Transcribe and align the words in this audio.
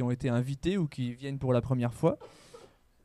qui 0.00 0.02
ont 0.02 0.10
été 0.10 0.30
invités 0.30 0.78
ou 0.78 0.88
qui 0.88 1.12
viennent 1.12 1.38
pour 1.38 1.52
la 1.52 1.60
première 1.60 1.92
fois. 1.92 2.18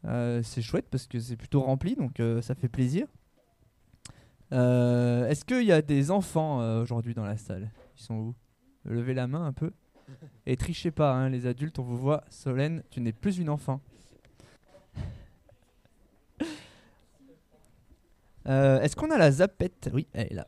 Euh, 0.05 0.41
c'est 0.43 0.61
chouette 0.61 0.85
parce 0.89 1.07
que 1.07 1.19
c'est 1.19 1.35
plutôt 1.35 1.61
rempli, 1.61 1.97
donc 1.97 2.21
euh, 2.21 2.41
ça 2.41 2.55
fait 2.55 2.69
plaisir. 2.69 3.05
Euh, 4.53 5.27
Est-ce 5.27 5.43
qu'il 5.43 5.63
y 5.63 5.73
a 5.73 5.81
des 5.81 6.09
enfants 6.09 6.59
aujourd'hui 6.79 7.13
dans 7.13 7.25
la 7.25 7.35
salle? 7.35 7.69
Ils 7.97 8.01
sont 8.01 8.13
où? 8.13 8.33
Levez 8.85 9.13
la 9.13 9.27
main 9.27 9.45
un 9.45 9.51
peu. 9.51 9.71
Et 10.45 10.55
trichez 10.55 10.89
pas, 10.89 11.11
hein, 11.11 11.27
les 11.27 11.47
adultes, 11.47 11.79
on 11.79 11.83
vous 11.83 11.97
voit. 11.97 12.23
Solène, 12.29 12.81
tu 12.91 13.01
n'es 13.01 13.11
plus 13.11 13.39
une 13.39 13.49
enfant. 13.49 13.81
Est-ce 18.45 18.95
qu'on 18.95 19.11
a 19.11 19.17
la 19.17 19.31
zapette? 19.31 19.89
Oui, 19.93 20.07
elle 20.13 20.27
est 20.27 20.35
là. 20.35 20.47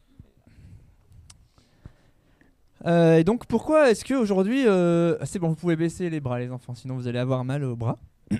Euh, 2.86 3.18
et 3.18 3.24
donc 3.24 3.48
pourquoi 3.48 3.90
est-ce 3.90 4.06
que 4.06 4.14
aujourd'hui 4.14 4.68
euh, 4.68 5.18
c'est 5.26 5.40
bon 5.40 5.50
vous 5.50 5.56
pouvez 5.56 5.76
baisser 5.76 6.10
les 6.12 6.20
bras 6.20 6.38
les 6.38 6.52
enfants 6.52 6.76
sinon 6.76 6.96
vous 6.96 7.08
allez 7.08 7.20
avoir 7.20 7.44
mal 7.44 7.64
aux 7.64 7.76
bras. 7.76 8.00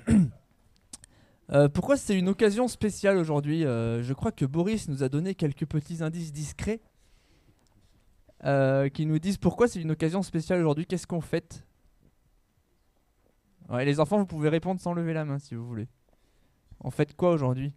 Euh, 1.54 1.70
pourquoi 1.70 1.96
c'est 1.96 2.20
une 2.20 2.28
occasion 2.28 2.68
spéciale 2.68 3.16
aujourd'hui 3.16 3.64
Euh, 3.64 4.04
je 4.04 4.14
crois 4.14 4.34
que 4.34 4.44
Boris 4.44 4.90
nous 4.90 5.02
a 5.02 5.08
donné 5.08 5.34
quelques 5.34 5.66
petits 5.66 6.04
indices 6.04 6.34
discrets 6.34 6.82
qui 8.44 9.06
nous 9.06 9.18
disent 9.18 9.38
pourquoi 9.38 9.70
c'est 9.70 9.80
une 9.80 9.92
occasion 9.92 10.22
spéciale 10.24 10.60
aujourd'hui 10.60 10.86
qu'est-ce 10.86 11.08
qu'on 11.08 11.22
fête? 11.22 11.66
Ouais 13.70 13.86
les 13.86 14.02
enfants 14.02 14.18
vous 14.18 14.26
pouvez 14.26 14.50
répondre 14.50 14.82
sans 14.82 14.92
lever 14.92 15.14
la 15.14 15.24
main 15.24 15.40
si 15.40 15.56
vous 15.56 15.66
voulez. 15.66 15.88
On 16.82 16.92
fête 16.92 17.16
quoi 17.16 17.32
aujourd'hui? 17.32 17.72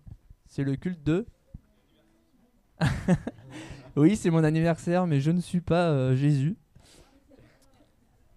C'est 0.49 0.65
le 0.65 0.75
culte 0.75 1.05
de? 1.05 1.25
oui, 3.97 4.17
c'est 4.17 4.31
mon 4.31 4.45
anniversaire, 4.45 5.07
mais 5.07 5.21
je 5.21 5.31
ne 5.31 5.41
suis 5.41 5.61
pas 5.61 5.89
euh, 5.91 6.17
Jésus. 6.17 6.57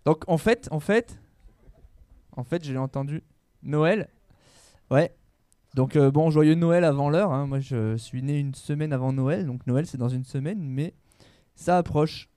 Donc 0.06 0.24
en 0.28 0.38
fait, 0.38 0.68
en 0.72 0.80
fait, 0.80 1.20
en 2.36 2.44
fait, 2.44 2.64
j'ai 2.64 2.78
entendu 2.78 3.24
Noël. 3.62 4.10
Ouais. 4.92 5.16
Donc 5.76 5.95
euh, 5.95 6.12
bon, 6.12 6.30
joyeux 6.30 6.56
Noël 6.56 6.84
avant 6.84 7.10
l'heure. 7.10 7.32
hein. 7.32 7.48
Moi, 7.48 7.60
je 7.60 7.98
suis 7.98 8.22
né 8.22 8.40
une 8.40 8.54
semaine 8.54 8.94
avant 8.94 9.14
Noël, 9.14 9.45
donc 9.45 9.66
Noël 9.66 9.86
c'est 9.86 9.98
dans 9.98 10.10
une 10.10 10.26
semaine, 10.26 10.60
mais 10.62 10.94
ça 11.56 11.78
approche. 11.78 12.30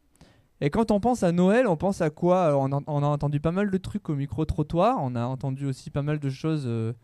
Et 0.61 0.71
quand 0.71 0.91
on 0.91 1.01
pense 1.01 1.23
à 1.23 1.33
Noël, 1.33 1.67
on 1.67 1.77
pense 1.77 2.01
à 2.01 2.09
quoi? 2.09 2.57
On, 2.57 2.73
a, 2.73 3.07
entendu 3.07 3.41
pas 3.41 3.53
mal 3.53 3.71
de 3.71 3.77
trucs 3.77 4.09
au 4.09 4.15
micro 4.15 4.45
trottoir. 4.47 4.97
On 5.03 5.15
a 5.15 5.27
entendu 5.27 5.67
aussi 5.67 5.91
pas 5.91 6.01
mal 6.01 6.19
de 6.19 6.31
choses 6.31 6.65
euh, 6.67 6.95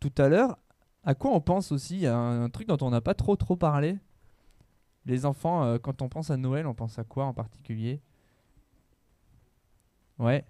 tout 0.00 0.10
à 0.18 0.28
l'heure. 0.28 0.58
À 1.04 1.14
quoi 1.14 1.30
on 1.30 1.40
pense 1.40 1.70
aussi? 1.70 2.06
A 2.06 2.16
un, 2.16 2.44
un 2.44 2.50
truc 2.50 2.66
dont 2.66 2.78
on 2.80 2.90
n'a 2.90 3.00
pas 3.00 3.14
trop 3.14 3.36
trop 3.36 3.54
parlé. 3.54 3.98
Les 5.08 5.24
enfants, 5.24 5.64
euh, 5.64 5.78
quand 5.78 6.02
on 6.02 6.10
pense 6.10 6.30
à 6.30 6.36
Noël, 6.36 6.66
on 6.66 6.74
pense 6.74 6.98
à 6.98 7.04
quoi 7.04 7.24
en 7.24 7.32
particulier? 7.32 8.02
Ouais. 10.18 10.44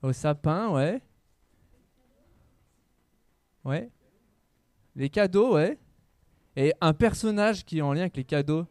Au 0.00 0.14
sapin, 0.14 0.70
ouais. 0.70 1.02
Ouais. 3.62 3.90
Les 4.94 5.10
cadeaux, 5.10 5.56
ouais. 5.56 5.78
Et 6.56 6.72
un 6.80 6.94
personnage 6.94 7.66
qui 7.66 7.78
est 7.78 7.82
en 7.82 7.92
lien 7.92 8.00
avec 8.02 8.16
les 8.16 8.24
cadeaux. 8.24 8.64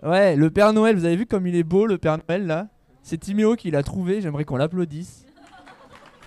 Ouais, 0.00 0.36
le 0.36 0.50
Père 0.50 0.72
Noël, 0.72 0.94
vous 0.94 1.06
avez 1.06 1.16
vu 1.16 1.26
comme 1.26 1.48
il 1.48 1.56
est 1.56 1.64
beau 1.64 1.84
le 1.84 1.98
Père 1.98 2.18
Noël 2.28 2.46
là? 2.46 2.68
C'est 3.02 3.18
Timéo 3.18 3.56
qui 3.56 3.72
l'a 3.72 3.82
trouvé, 3.82 4.20
j'aimerais 4.20 4.44
qu'on 4.44 4.56
l'applaudisse. 4.56 5.26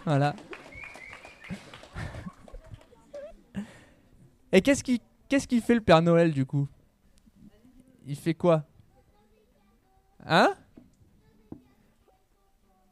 Voilà. 0.04 0.36
Et 4.52 4.62
qu'est-ce 4.62 4.84
qui 4.84 5.02
Qu'est-ce 5.30 5.48
qu'il 5.48 5.62
fait 5.62 5.76
le 5.76 5.82
Père 5.82 6.02
Noël 6.02 6.32
du 6.32 6.46
coup? 6.46 6.68
Il 8.06 8.16
fait 8.16 8.34
quoi? 8.34 8.64
Hein? 10.26 10.54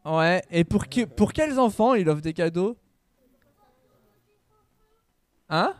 Ouais, 0.03 0.43
et 0.51 0.63
pour, 0.63 0.85
pour 1.15 1.33
quels 1.33 1.59
enfants 1.59 1.93
il 1.93 2.07
offre 2.09 2.21
des 2.21 2.33
cadeaux? 2.33 2.77
Hein? 5.49 5.73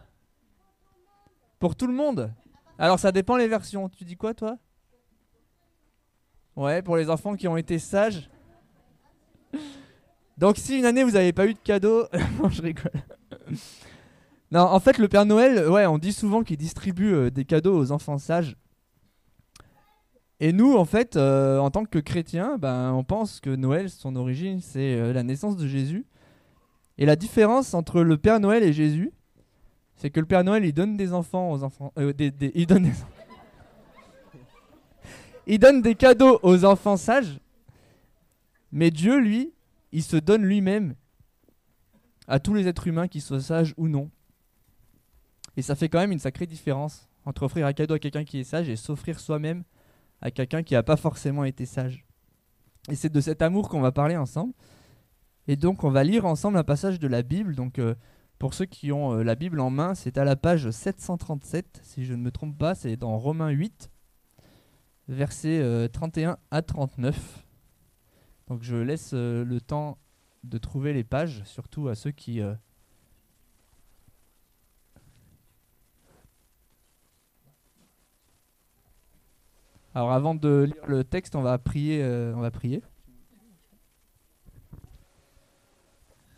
Pour 1.59 1.75
tout 1.75 1.87
le 1.87 1.93
monde? 1.93 2.33
Alors 2.77 2.99
ça 2.99 3.11
dépend 3.11 3.37
les 3.37 3.47
versions. 3.47 3.89
Tu 3.89 4.03
dis 4.03 4.15
quoi 4.15 4.33
toi? 4.33 4.57
Ouais, 6.55 6.81
pour 6.81 6.95
les 6.95 7.09
enfants 7.09 7.35
qui 7.35 7.47
ont 7.47 7.57
été 7.57 7.79
sages. 7.79 8.29
Donc 10.37 10.57
si 10.57 10.77
une 10.77 10.85
année 10.85 11.03
vous 11.03 11.11
n'avez 11.11 11.33
pas 11.33 11.45
eu 11.45 11.53
de 11.53 11.59
cadeau, 11.59 12.07
je 12.49 12.61
rigole. 12.61 12.91
Non, 14.51 14.61
en 14.61 14.79
fait, 14.79 14.97
le 14.97 15.07
Père 15.07 15.25
Noël, 15.25 15.69
ouais, 15.69 15.85
on 15.85 15.97
dit 15.97 16.13
souvent 16.13 16.43
qu'il 16.43 16.57
distribue 16.57 17.13
euh, 17.13 17.29
des 17.31 17.45
cadeaux 17.45 17.77
aux 17.77 17.91
enfants 17.91 18.17
sages. 18.17 18.55
Et 20.39 20.53
nous, 20.53 20.75
en 20.75 20.85
fait, 20.85 21.15
euh, 21.15 21.59
en 21.59 21.71
tant 21.71 21.85
que 21.85 21.99
chrétiens, 21.99 22.57
ben, 22.57 22.91
on 22.93 23.03
pense 23.03 23.39
que 23.39 23.49
Noël, 23.49 23.89
son 23.89 24.15
origine, 24.15 24.61
c'est 24.61 24.95
euh, 24.95 25.13
la 25.13 25.23
naissance 25.23 25.57
de 25.57 25.67
Jésus. 25.67 26.05
Et 26.97 27.05
la 27.05 27.15
différence 27.15 27.73
entre 27.73 28.01
le 28.01 28.17
Père 28.17 28.39
Noël 28.39 28.63
et 28.63 28.73
Jésus, 28.73 29.11
c'est 29.95 30.09
que 30.09 30.19
le 30.19 30.25
Père 30.25 30.43
Noël, 30.43 30.65
il 30.65 30.73
donne 30.73 30.97
des 30.97 31.13
enfants 31.13 31.51
aux 31.51 31.63
enfants. 31.63 31.91
des- 31.97 32.51
il 32.53 32.67
donne 32.67 32.83
des 32.83 32.91
il 35.47 35.59
donne 35.59 35.81
des 35.81 35.95
cadeaux 35.95 36.39
aux 36.43 36.65
enfants 36.65 36.97
sages. 36.97 37.39
Mais 38.71 38.91
Dieu, 38.91 39.19
lui, 39.19 39.53
il 39.91 40.03
se 40.03 40.17
donne 40.17 40.43
lui-même 40.43 40.95
à 42.27 42.39
tous 42.39 42.53
les 42.53 42.67
êtres 42.67 42.87
humains, 42.87 43.07
qu'ils 43.07 43.21
soient 43.21 43.39
sages 43.39 43.73
ou 43.77 43.87
non. 43.87 44.09
Et 45.57 45.61
ça 45.61 45.75
fait 45.75 45.89
quand 45.89 45.99
même 45.99 46.11
une 46.11 46.19
sacrée 46.19 46.47
différence 46.47 47.07
entre 47.25 47.43
offrir 47.43 47.65
un 47.65 47.73
cadeau 47.73 47.95
à 47.95 47.99
quelqu'un 47.99 48.23
qui 48.23 48.39
est 48.39 48.43
sage 48.43 48.69
et 48.69 48.75
s'offrir 48.75 49.19
soi-même 49.19 49.63
à 50.21 50.31
quelqu'un 50.31 50.63
qui 50.63 50.73
n'a 50.73 50.83
pas 50.83 50.97
forcément 50.97 51.43
été 51.43 51.65
sage. 51.65 52.05
Et 52.89 52.95
c'est 52.95 53.11
de 53.11 53.21
cet 53.21 53.41
amour 53.41 53.69
qu'on 53.69 53.81
va 53.81 53.91
parler 53.91 54.17
ensemble. 54.17 54.53
Et 55.47 55.55
donc 55.55 55.83
on 55.83 55.89
va 55.89 56.03
lire 56.03 56.25
ensemble 56.25 56.57
un 56.57 56.63
passage 56.63 56.99
de 56.99 57.07
la 57.07 57.23
Bible. 57.23 57.55
Donc 57.55 57.79
euh, 57.79 57.95
pour 58.37 58.53
ceux 58.53 58.65
qui 58.65 58.91
ont 58.91 59.13
euh, 59.13 59.23
la 59.23 59.35
Bible 59.35 59.59
en 59.59 59.69
main, 59.69 59.95
c'est 59.95 60.17
à 60.17 60.23
la 60.23 60.35
page 60.35 60.69
737, 60.69 61.79
si 61.83 62.05
je 62.05 62.13
ne 62.13 62.21
me 62.21 62.31
trompe 62.31 62.57
pas, 62.57 62.75
c'est 62.75 62.97
dans 62.97 63.17
Romains 63.17 63.49
8, 63.49 63.89
versets 65.07 65.59
euh, 65.59 65.87
31 65.87 66.37
à 66.51 66.61
39. 66.61 67.45
Donc 68.47 68.61
je 68.61 68.75
laisse 68.75 69.11
euh, 69.13 69.45
le 69.45 69.61
temps 69.61 69.97
de 70.43 70.57
trouver 70.57 70.93
les 70.93 71.03
pages, 71.03 71.43
surtout 71.45 71.87
à 71.87 71.95
ceux 71.95 72.11
qui... 72.11 72.41
Alors 79.95 80.11
avant 80.11 80.35
de 80.35 80.63
lire 80.63 80.87
le 80.87 81.05
texte, 81.05 81.37
on 81.37 81.41
va 81.41 81.57
prier. 81.57 82.03
euh, 82.03 82.33
on 82.35 82.41
va 82.41 82.51
prier. 82.51 82.83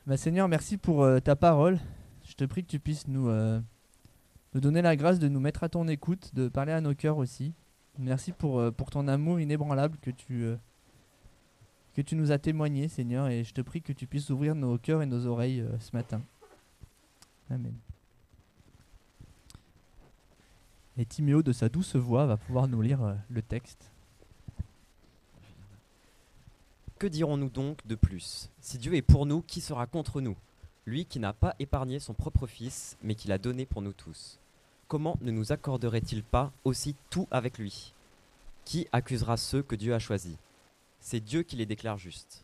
Bah, 0.05 0.15
Seigneur, 0.15 0.47
merci 0.47 0.77
pour 0.77 1.03
euh, 1.03 1.19
ta 1.19 1.35
parole. 1.35 1.79
Je 2.23 2.35
te 2.35 2.45
prie 2.45 2.63
que 2.63 2.69
tu 2.69 2.79
puisses 2.79 3.07
nous, 3.07 3.29
euh, 3.29 3.59
nous 4.53 4.61
donner 4.61 4.83
la 4.83 4.95
grâce 4.95 5.17
de 5.17 5.27
nous 5.27 5.39
mettre 5.39 5.63
à 5.63 5.69
ton 5.69 5.87
écoute, 5.87 6.35
de 6.35 6.49
parler 6.49 6.71
à 6.71 6.81
nos 6.81 6.93
cœurs 6.93 7.17
aussi. 7.17 7.55
Merci 7.97 8.31
pour, 8.31 8.71
pour 8.73 8.91
ton 8.91 9.07
amour 9.07 9.39
inébranlable 9.39 9.97
que 10.03 10.11
tu, 10.11 10.45
que 11.95 12.01
tu 12.03 12.15
nous 12.15 12.31
as 12.31 12.37
témoigné, 12.37 12.87
Seigneur. 12.87 13.27
Et 13.27 13.43
je 13.43 13.55
te 13.55 13.61
prie 13.61 13.81
que 13.81 13.91
tu 13.91 14.05
puisses 14.05 14.29
ouvrir 14.29 14.53
nos 14.53 14.77
cœurs 14.77 15.01
et 15.01 15.07
nos 15.07 15.25
oreilles 15.25 15.65
ce 15.79 15.95
matin. 15.95 16.21
Amen. 17.49 17.73
Et 20.99 21.05
Timéo, 21.05 21.43
de 21.43 21.51
sa 21.51 21.69
douce 21.69 21.95
voix, 21.95 22.25
va 22.25 22.37
pouvoir 22.37 22.67
nous 22.67 22.81
lire 22.81 23.03
euh, 23.03 23.13
le 23.29 23.43
texte. 23.43 23.91
Que 26.97 27.05
dirons-nous 27.05 27.49
donc 27.49 27.85
de 27.85 27.93
plus? 27.93 28.49
Si 28.61 28.79
Dieu 28.79 28.95
est 28.95 29.03
pour 29.03 29.27
nous, 29.27 29.43
qui 29.43 29.61
sera 29.61 29.85
contre 29.85 30.21
nous? 30.21 30.35
Lui 30.87 31.05
qui 31.05 31.19
n'a 31.19 31.33
pas 31.33 31.53
épargné 31.59 31.99
son 31.99 32.15
propre 32.15 32.47
Fils, 32.47 32.97
mais 33.03 33.13
qui 33.13 33.27
l'a 33.27 33.37
donné 33.37 33.67
pour 33.67 33.83
nous 33.83 33.93
tous. 33.93 34.39
Comment 34.87 35.19
ne 35.21 35.29
nous 35.29 35.51
accorderait-il 35.51 36.23
pas 36.23 36.51
aussi 36.63 36.95
tout 37.11 37.27
avec 37.29 37.59
lui? 37.59 37.93
Qui 38.65 38.87
accusera 38.91 39.37
ceux 39.37 39.61
que 39.61 39.75
Dieu 39.75 39.93
a 39.93 39.99
choisis? 39.99 40.37
C'est 40.99 41.19
Dieu 41.19 41.43
qui 41.43 41.57
les 41.57 41.67
déclare 41.67 41.99
justes. 41.99 42.43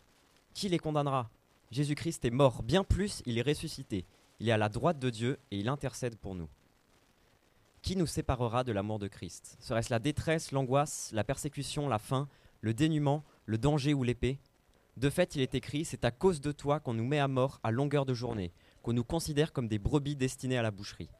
Qui 0.52 0.68
les 0.68 0.78
condamnera? 0.78 1.28
Jésus-Christ 1.72 2.24
est 2.24 2.30
mort, 2.30 2.62
bien 2.62 2.84
plus, 2.84 3.20
il 3.26 3.36
est 3.36 3.42
ressuscité. 3.42 4.04
Il 4.38 4.48
est 4.48 4.52
à 4.52 4.58
la 4.58 4.68
droite 4.68 5.00
de 5.00 5.10
Dieu 5.10 5.38
et 5.50 5.58
il 5.58 5.68
intercède 5.68 6.14
pour 6.16 6.36
nous. 6.36 6.48
Qui 7.84 7.96
nous 7.96 8.06
séparera 8.06 8.64
de 8.64 8.72
l'amour 8.72 8.98
de 8.98 9.08
Christ? 9.08 9.58
Serait-ce 9.60 9.90
la 9.90 9.98
détresse, 9.98 10.52
l'angoisse, 10.52 11.10
la 11.12 11.22
persécution, 11.22 11.86
la 11.86 11.98
faim, 11.98 12.30
le 12.62 12.72
dénuement, 12.72 13.22
le 13.44 13.58
danger 13.58 13.92
ou 13.92 14.02
l'épée? 14.02 14.38
De 14.96 15.10
fait, 15.10 15.34
il 15.34 15.42
est 15.42 15.54
écrit, 15.54 15.84
c'est 15.84 16.06
à 16.06 16.10
cause 16.10 16.40
de 16.40 16.50
toi 16.50 16.80
qu'on 16.80 16.94
nous 16.94 17.04
met 17.04 17.18
à 17.18 17.28
mort 17.28 17.60
à 17.62 17.70
longueur 17.70 18.06
de 18.06 18.14
journée, 18.14 18.54
qu'on 18.82 18.94
nous 18.94 19.04
considère 19.04 19.52
comme 19.52 19.68
des 19.68 19.78
brebis 19.78 20.16
destinées 20.16 20.56
à 20.56 20.62
la 20.62 20.70
boucherie. 20.70 21.10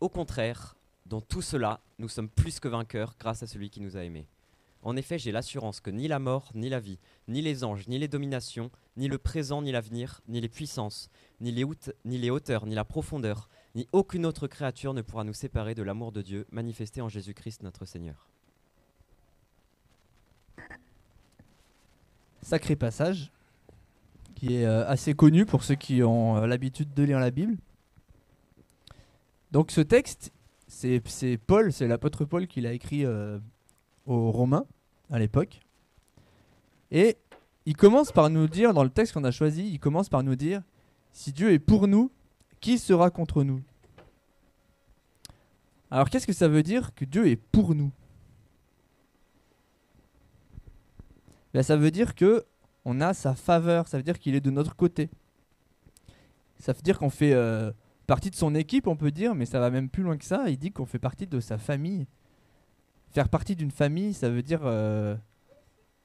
Au 0.00 0.08
contraire, 0.08 0.74
dans 1.06 1.20
tout 1.20 1.40
cela, 1.40 1.78
nous 2.00 2.08
sommes 2.08 2.28
plus 2.28 2.58
que 2.58 2.66
vainqueurs 2.66 3.14
grâce 3.16 3.44
à 3.44 3.46
celui 3.46 3.70
qui 3.70 3.80
nous 3.80 3.96
a 3.96 4.02
aimés. 4.02 4.26
En 4.82 4.96
effet, 4.96 5.18
j'ai 5.18 5.32
l'assurance 5.32 5.80
que 5.80 5.90
ni 5.90 6.08
la 6.08 6.18
mort, 6.18 6.50
ni 6.54 6.68
la 6.68 6.80
vie, 6.80 6.98
ni 7.28 7.42
les 7.42 7.64
anges, 7.64 7.86
ni 7.86 7.98
les 7.98 8.08
dominations, 8.08 8.70
ni 8.96 9.08
le 9.08 9.18
présent, 9.18 9.62
ni 9.62 9.72
l'avenir, 9.72 10.22
ni 10.28 10.40
les 10.40 10.48
puissances, 10.48 11.10
ni 11.40 11.52
les, 11.52 11.66
ni 12.04 12.18
les 12.18 12.30
hauteurs, 12.30 12.66
ni 12.66 12.74
la 12.74 12.84
profondeur, 12.84 13.48
ni 13.74 13.86
aucune 13.92 14.24
autre 14.24 14.46
créature 14.46 14.94
ne 14.94 15.02
pourra 15.02 15.24
nous 15.24 15.34
séparer 15.34 15.74
de 15.74 15.82
l'amour 15.82 16.12
de 16.12 16.22
Dieu 16.22 16.46
manifesté 16.50 17.02
en 17.02 17.08
Jésus-Christ 17.08 17.62
notre 17.62 17.84
Seigneur. 17.84 18.30
sacré 22.42 22.76
passage 22.76 23.30
qui 24.34 24.56
est 24.56 24.66
euh, 24.66 24.86
assez 24.88 25.14
connu 25.14 25.44
pour 25.44 25.62
ceux 25.62 25.74
qui 25.74 26.02
ont 26.02 26.36
euh, 26.36 26.46
l'habitude 26.46 26.92
de 26.94 27.02
lire 27.02 27.20
la 27.20 27.30
Bible. 27.30 27.56
Donc 29.52 29.70
ce 29.70 29.80
texte, 29.80 30.32
c'est 30.66 31.02
c'est 31.06 31.36
Paul, 31.36 31.72
c'est 31.72 31.86
l'apôtre 31.86 32.24
Paul 32.24 32.46
qui 32.46 32.60
l'a 32.60 32.72
écrit 32.72 33.04
euh, 33.04 33.38
aux 34.06 34.30
Romains 34.30 34.66
à 35.10 35.18
l'époque. 35.18 35.60
Et 36.90 37.16
il 37.66 37.76
commence 37.76 38.12
par 38.12 38.30
nous 38.30 38.48
dire, 38.48 38.74
dans 38.74 38.84
le 38.84 38.90
texte 38.90 39.14
qu'on 39.14 39.24
a 39.24 39.30
choisi, 39.30 39.68
il 39.68 39.78
commence 39.78 40.08
par 40.08 40.22
nous 40.22 40.36
dire, 40.36 40.62
si 41.12 41.32
Dieu 41.32 41.52
est 41.52 41.58
pour 41.58 41.88
nous, 41.88 42.10
qui 42.60 42.78
sera 42.78 43.10
contre 43.10 43.42
nous? 43.42 43.62
Alors 45.90 46.08
qu'est-ce 46.08 46.26
que 46.26 46.32
ça 46.32 46.48
veut 46.48 46.62
dire 46.62 46.94
que 46.94 47.04
Dieu 47.04 47.26
est 47.26 47.36
pour 47.36 47.74
nous? 47.74 47.90
Ben, 51.52 51.62
Ça 51.62 51.76
veut 51.76 51.90
dire 51.90 52.14
que 52.14 52.44
on 52.84 53.00
a 53.00 53.12
sa 53.12 53.34
faveur, 53.34 53.88
ça 53.88 53.98
veut 53.98 54.02
dire 54.02 54.18
qu'il 54.18 54.34
est 54.34 54.40
de 54.40 54.50
notre 54.50 54.74
côté. 54.74 55.10
Ça 56.58 56.72
veut 56.72 56.82
dire 56.82 56.98
qu'on 56.98 57.10
fait 57.10 57.32
euh, 57.32 57.72
partie 58.06 58.30
de 58.30 58.36
son 58.36 58.54
équipe, 58.54 58.86
on 58.86 58.96
peut 58.96 59.10
dire, 59.10 59.34
mais 59.34 59.46
ça 59.46 59.60
va 59.60 59.70
même 59.70 59.88
plus 59.88 60.02
loin 60.02 60.16
que 60.16 60.24
ça. 60.24 60.48
Il 60.48 60.58
dit 60.58 60.72
qu'on 60.72 60.86
fait 60.86 60.98
partie 60.98 61.26
de 61.26 61.40
sa 61.40 61.58
famille. 61.58 62.06
Faire 63.10 63.28
partie 63.28 63.56
d'une 63.56 63.72
famille, 63.72 64.14
ça 64.14 64.30
veut 64.30 64.42
dire 64.42 64.60
euh, 64.62 65.16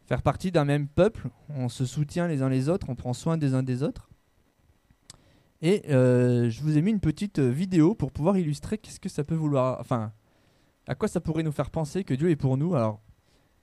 faire 0.08 0.24
partie 0.24 0.52
d'un 0.52 0.66
même 0.66 0.88
peuple. 0.88 1.30
On 1.50 1.70
se 1.70 1.86
soutient 1.86 2.28
les 2.28 2.42
uns 2.42 2.50
les 2.50 2.68
autres, 2.68 2.90
on 2.90 2.96
prend 2.96 3.14
soin 3.14 3.38
des 3.38 3.54
uns 3.54 3.62
des 3.62 3.84
autres. 3.84 4.10
Et 5.62 5.84
euh, 5.90 6.50
je 6.50 6.62
vous 6.64 6.78
ai 6.78 6.82
mis 6.82 6.90
une 6.90 7.00
petite 7.00 7.38
euh, 7.38 7.50
vidéo 7.50 7.94
pour 7.94 8.12
pouvoir 8.12 8.38
illustrer 8.38 8.80
qu'est-ce 8.80 9.00
que 9.00 9.10
ça 9.10 9.24
peut 9.24 9.36
vouloir. 9.36 9.80
Enfin, 9.80 10.14
à 10.88 10.96
quoi 10.96 11.08
ça 11.08 11.22
pourrait 11.22 11.44
nous 11.44 11.52
faire 11.52 11.70
penser 11.70 12.04
que 12.04 12.16
Dieu 12.16 12.32
est 12.32 12.36
pour 12.36 12.58
nous. 12.58 12.74
Alors, 12.74 13.00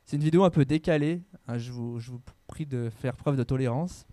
c'est 0.05 0.17
une 0.17 0.23
vidéo 0.23 0.45
un 0.45 0.51
peu 0.51 0.65
décalée. 0.65 1.23
hein, 1.49 1.59
je, 1.59 1.73
vous, 1.73 1.99
je 1.99 2.13
vous 2.13 2.21
prie 2.47 2.67
de 2.67 2.91
faire 2.91 3.17
preuve 3.17 3.37
de 3.37 3.43
tolérance. 3.43 4.07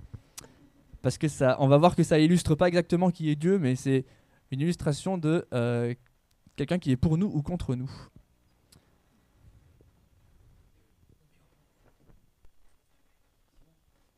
Parce 1.04 1.20
que 1.20 1.28
ça, 1.28 1.56
on 1.60 1.68
va 1.68 1.78
voir 1.78 1.96
que 1.96 2.04
ça 2.04 2.18
illustre 2.18 2.56
pas 2.56 2.68
exactement 2.68 3.12
qui 3.12 3.30
est 3.30 3.36
Dieu, 3.36 3.60
mais 3.60 3.76
c'est 3.76 4.06
une 4.50 4.60
illustration 4.60 5.20
de 5.20 5.48
quelqu'un 6.56 6.80
qui 6.80 6.92
est 6.92 6.98
pour 6.98 7.18
nous 7.18 7.28
ou 7.28 7.42
contre 7.42 7.76
nous. 7.76 7.90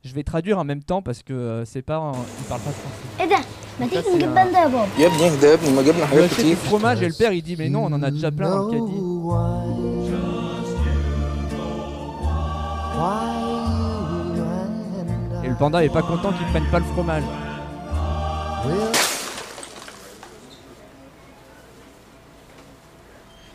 Je 0.09 0.13
vais 0.15 0.23
traduire 0.33 0.57
en 0.63 0.65
même 0.65 0.83
temps 0.91 1.03
parce 1.03 1.23
que 1.29 1.33
euh, 1.35 1.65
c'est 1.65 1.83
pas, 1.91 1.97
un- 1.97 2.13
il 2.41 2.45
parle 2.51 2.61
pas 2.69 2.75
français. 2.81 3.21
ايه 3.21 3.29
ده 3.29 3.39
ما 3.81 3.87
ده 3.87 4.01
تيجي 4.03 4.09
نجيب 4.17 4.21
سيارة. 4.21 4.35
باندا 4.35 4.59
يا 4.59 4.67
بابا 4.67 4.87
يا 4.99 5.07
ابني 5.07 5.27
اهدى 5.27 5.47
يا 5.47 5.55
ابني 5.55 5.71
ما 5.77 5.83
جبنا 5.83 6.05
On 6.05 6.07
حاجات 6.09 6.31
achète 6.31 6.35
كتير 6.39 6.57
du 6.57 6.61
fromage 6.69 7.03
et 7.03 7.09
le 7.09 7.15
père 7.19 7.33
il 7.33 7.43
dit 7.43 7.57
mais 7.59 7.69
non 7.69 7.83
on 7.89 7.93
en 7.93 8.03
a 8.03 8.11
déjà 8.11 8.31
plein 8.31 8.51
dans 8.51 8.63
le 8.67 8.71
caddie. 8.73 10.07
Et 15.45 15.49
le 15.49 15.55
panda 15.55 15.85
est 15.85 15.89
pas 15.89 16.03
content 16.03 16.33
qu'ils 16.33 16.47
prennent 16.47 16.71
pas 16.71 16.79
le 16.79 16.85
fromage. 16.87 17.23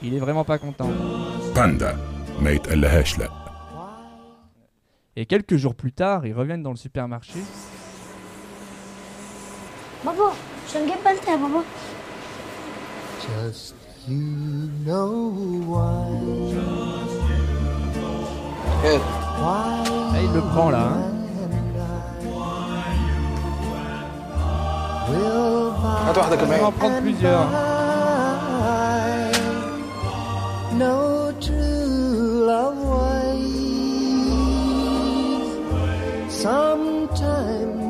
Il 0.03 0.13
est 0.15 0.19
vraiment 0.19 0.43
pas 0.43 0.57
content. 0.57 0.89
باندا 1.55 1.97
ما 2.41 2.49
يتقلهاش 2.49 3.19
لا 3.19 3.29
et 5.18 5.24
quelques 5.24 5.56
jours 5.56 5.74
plus 5.74 5.92
tard, 5.92 6.26
ils 6.26 6.34
reviennent 6.34 6.62
dans 6.62 6.70
le 6.70 6.76
supermarché. 6.76 7.38
Maman, 10.04 10.34
je 10.72 10.78
ne 10.78 10.88
gagne 10.88 10.98
pas 10.98 11.14
le 11.14 11.18
temps, 11.18 11.38
maman. 11.38 11.64
Just 13.20 13.74
you 14.06 14.68
know 14.84 15.74
là, 18.84 19.82
ah, 20.14 20.20
il 20.22 20.32
le 20.32 20.40
prend 20.40 20.70
là. 20.70 20.78
Hein. 20.78 21.16
On 26.08 26.46
va 26.46 26.66
en 26.66 26.72
prendre 26.72 27.00
plusieurs. 27.00 27.46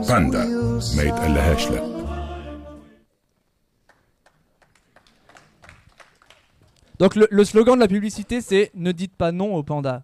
باندا 0.09 0.45
we'll 0.45 0.97
ما 0.97 1.03
يتقلهاش 1.03 1.71
لا 1.71 2.01
Donc 6.99 7.15
le, 7.15 7.27
le 7.31 7.43
slogan 7.43 7.75
de 7.75 7.79
la 7.79 7.87
publicité 7.87 8.41
c'est 8.41 8.71
ne 8.75 8.91
dites 8.91 9.15
pas 9.15 9.31
non 9.31 9.55
au 9.55 9.63
panda. 9.63 10.03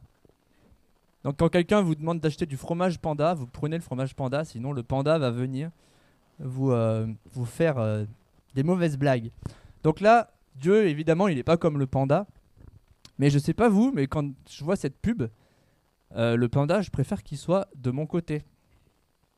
Donc 1.23 1.35
quand 1.38 1.49
quelqu'un 1.49 1.81
vous 1.81 1.94
demande 1.94 2.19
d'acheter 2.19 2.45
du 2.45 2.57
fromage 2.57 2.97
panda, 2.99 3.33
vous 3.35 3.45
prenez 3.45 3.75
le 3.75 3.83
fromage 3.83 4.15
panda, 4.15 4.44
sinon 4.45 4.71
le 4.71 4.81
panda 4.81 5.19
va 5.19 5.29
venir 5.29 5.69
vous, 6.39 6.71
euh, 6.71 7.05
vous 7.33 7.45
faire 7.45 7.77
euh, 7.77 8.05
des 8.55 8.63
mauvaises 8.63 8.97
blagues. 8.97 9.31
Donc 9.83 9.99
là, 9.99 10.31
Dieu 10.55 10.88
évidemment 10.88 11.27
il 11.27 11.35
n'est 11.35 11.44
pas 11.44 11.57
comme 11.57 11.77
le 11.77 11.85
panda. 11.85 12.25
Mais 13.19 13.29
je 13.29 13.39
sais 13.39 13.53
pas 13.53 13.67
vous, 13.67 13.91
mais 13.94 14.07
quand 14.07 14.29
je 14.49 14.63
vois 14.63 14.75
cette 14.75 14.97
pub, 14.99 15.23
euh, 16.15 16.35
le 16.35 16.49
panda 16.49 16.81
je 16.81 16.89
préfère 16.89 17.23
qu'il 17.23 17.38
soit 17.38 17.67
de 17.75 17.91
mon 17.91 18.05
côté. 18.05 18.44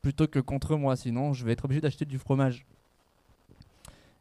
Plutôt 0.05 0.27
que 0.27 0.37
contre 0.37 0.75
moi, 0.75 0.95
sinon 0.95 1.33
je 1.33 1.43
vais 1.43 1.53
être 1.53 1.65
obligé 1.65 1.81
d'acheter 1.81 2.05
du 2.05 2.19
fromage. 2.19 2.63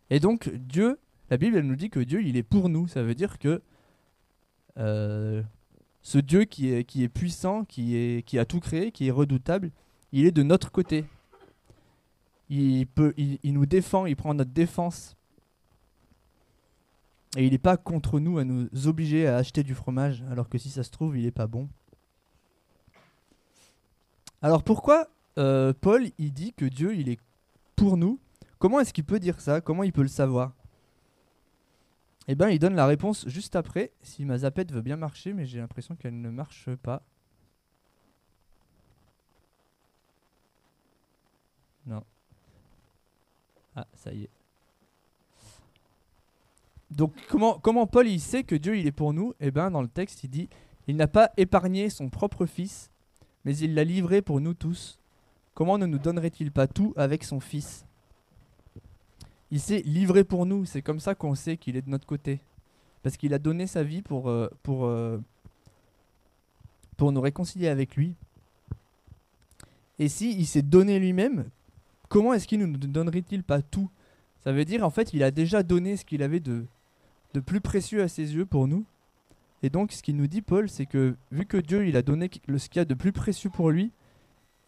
Et 0.09 0.19
donc 0.19 0.49
Dieu 0.49 0.99
la 1.29 1.37
Bible, 1.37 1.59
elle 1.59 1.67
nous 1.67 1.77
dit 1.77 1.91
que 1.91 2.01
Dieu, 2.01 2.23
il 2.23 2.39
est 2.39 2.43
pour 2.43 2.71
nous. 2.71 2.89
Ça 2.89 3.03
veut 3.03 3.15
dire 3.15 3.39
que 3.39 3.61
euh, 4.79 5.43
ce 6.01 6.17
Dieu 6.17 6.45
qui 6.45 6.73
est, 6.73 6.85
qui 6.85 7.03
est 7.03 7.11
puissant, 7.11 7.67
qui, 7.67 7.97
est, 7.97 8.25
qui 8.25 8.39
a 8.39 8.47
tout 8.47 8.61
créé, 8.61 8.93
qui 8.93 9.09
est 9.09 9.11
redoutable, 9.11 9.73
il 10.13 10.25
est 10.25 10.33
de 10.33 10.43
notre 10.43 10.73
côté. 10.73 11.05
Il, 12.49 12.87
peut, 12.87 13.13
il, 13.19 13.39
il 13.43 13.53
nous 13.53 13.67
défend, 13.67 14.07
il 14.07 14.17
prend 14.17 14.33
notre 14.33 14.53
défense. 14.53 15.19
Et 17.37 17.45
il 17.45 17.53
n'est 17.53 17.59
pas 17.59 17.77
contre 17.77 18.21
nous 18.21 18.39
à 18.39 18.45
nous 18.45 18.69
obliger 18.87 19.27
à 19.27 19.37
acheter 19.37 19.63
du 19.63 19.75
fromage, 19.75 20.25
alors 20.31 20.49
que 20.49 20.57
si 20.57 20.71
ça 20.71 20.83
se 20.83 20.91
trouve, 20.91 21.19
il 21.19 21.25
n'est 21.25 21.31
pas 21.31 21.47
bon. 21.47 21.69
Alors 24.41 24.63
pourquoi 24.63 25.11
euh, 25.39 25.73
Paul, 25.73 26.07
il 26.19 26.33
dit 26.33 26.53
que 26.53 26.65
Dieu, 26.65 26.95
il 26.95 27.09
est 27.09 27.19
pour 27.77 27.97
nous 27.97 28.19
Comment 28.65 28.81
est-ce 28.81 28.95
qu'il 28.95 29.05
peut 29.05 29.21
dire 29.21 29.41
ça? 29.41 29.61
Comment 29.61 29.83
il 29.83 29.93
peut 29.93 30.01
le 30.01 30.09
savoir? 30.09 30.55
Eh 32.29 32.35
ben, 32.35 32.49
il 32.49 32.59
donne 32.59 32.75
la 32.75 32.87
réponse 32.87 33.29
juste 33.29 33.57
après, 33.57 33.93
si 34.03 34.25
ma 34.25 34.39
zapette 34.39 34.73
veut 34.73 34.81
bien 34.81 34.97
marcher, 34.97 35.35
mais 35.35 35.45
j'ai 35.45 35.59
l'impression 35.59 35.95
qu'elle 35.97 36.19
ne 36.19 36.31
marche 36.31 36.75
pas. 36.77 37.03
Non. 41.87 42.03
Ah, 43.77 43.87
ça 43.93 44.15
y 44.15 44.23
est. 44.23 44.31
Donc, 46.91 47.13
comment, 47.29 47.59
comment 47.59 47.87
Paul 47.87 48.09
il 48.09 48.21
sait 48.21 48.45
que 48.45 48.55
Dieu 48.55 48.79
il 48.79 48.87
est 48.87 48.93
pour 48.93 49.13
nous? 49.13 49.35
Eh 49.41 49.51
ben, 49.51 49.71
dans 49.71 49.83
le 49.83 49.89
texte, 49.89 50.25
il 50.25 50.31
dit 50.31 50.49
Il 50.87 50.97
n'a 50.97 51.09
pas 51.09 51.33
épargné 51.37 51.91
son 51.91 52.09
propre 52.09 52.47
fils, 52.47 52.91
mais 53.45 53.55
il 53.59 53.75
l'a 53.75 53.85
livré 53.85 54.23
pour 54.23 54.41
nous 54.41 54.55
tous. 54.55 54.99
Comment 55.55 55.79
ne 55.79 55.87
nous 55.87 55.99
donnerait-il 55.99 56.51
pas 56.51 56.67
tout 56.67 56.93
avec 56.97 57.25
son 57.25 57.41
fils? 57.41 57.85
Il 59.51 59.61
s'est 59.61 59.83
livré 59.85 60.25
pour 60.25 60.47
nous. 60.47 60.65
C'est 60.65 60.83
comme 60.83 61.01
ça 61.01 61.15
qu'on 61.15 61.35
sait 61.35 61.57
qu'il 61.57 61.77
est 61.77 61.83
de 61.83 61.91
notre 61.91 62.07
côté. 62.07 62.41
Parce 63.03 63.17
qu'il 63.17 63.33
a 63.35 63.39
donné 63.39 63.67
sa 63.67 63.85
vie 63.85 64.03
pour, 64.03 64.29
euh, 64.29 64.49
euh, 64.69 65.19
nous 67.01 67.21
réconcilier 67.21 67.69
avec 67.69 67.97
lui. 67.97 68.15
Et 69.99 70.09
si 70.09 70.37
il 70.37 70.47
s'est 70.47 70.63
donné 70.63 70.99
lui-même, 70.99 71.45
comment 72.09 72.35
est-ce 72.35 72.49
qu'il 72.49 72.59
ne 72.59 72.67
nous 72.67 72.79
donnerait-il 72.79 73.45
pas 73.45 73.63
tout? 73.63 73.91
Ça 74.43 74.53
veut 74.53 74.65
dire 74.65 74.85
en 74.85 74.91
fait 74.91 75.13
il 75.13 75.23
a 75.23 75.31
déjà 75.31 75.63
donné 75.63 75.97
ce 75.97 76.05
qu'il 76.05 76.23
avait 76.23 76.41
de, 76.41 76.67
plus 77.47 77.61
précieux 77.61 78.03
à 78.03 78.09
ses 78.09 78.35
yeux 78.35 78.47
pour 78.47 78.67
nous. 78.67 78.85
Et 79.63 79.71
donc 79.71 79.93
ce 79.93 80.03
qu'il 80.03 80.17
nous 80.17 80.27
dit 80.27 80.43
Paul, 80.43 80.69
c'est 80.69 80.87
que 80.87 81.15
vu 81.31 81.47
que 81.47 81.57
Dieu 81.57 81.87
il 81.87 81.97
a 81.97 82.03
donné 82.03 82.29
ce 82.59 82.69
qu'il 82.69 82.77
y 82.77 82.81
a 82.81 82.85
de 82.85 82.95
plus 82.95 83.13
précieux 83.13 83.51
pour 83.51 83.71
lui, 83.71 83.93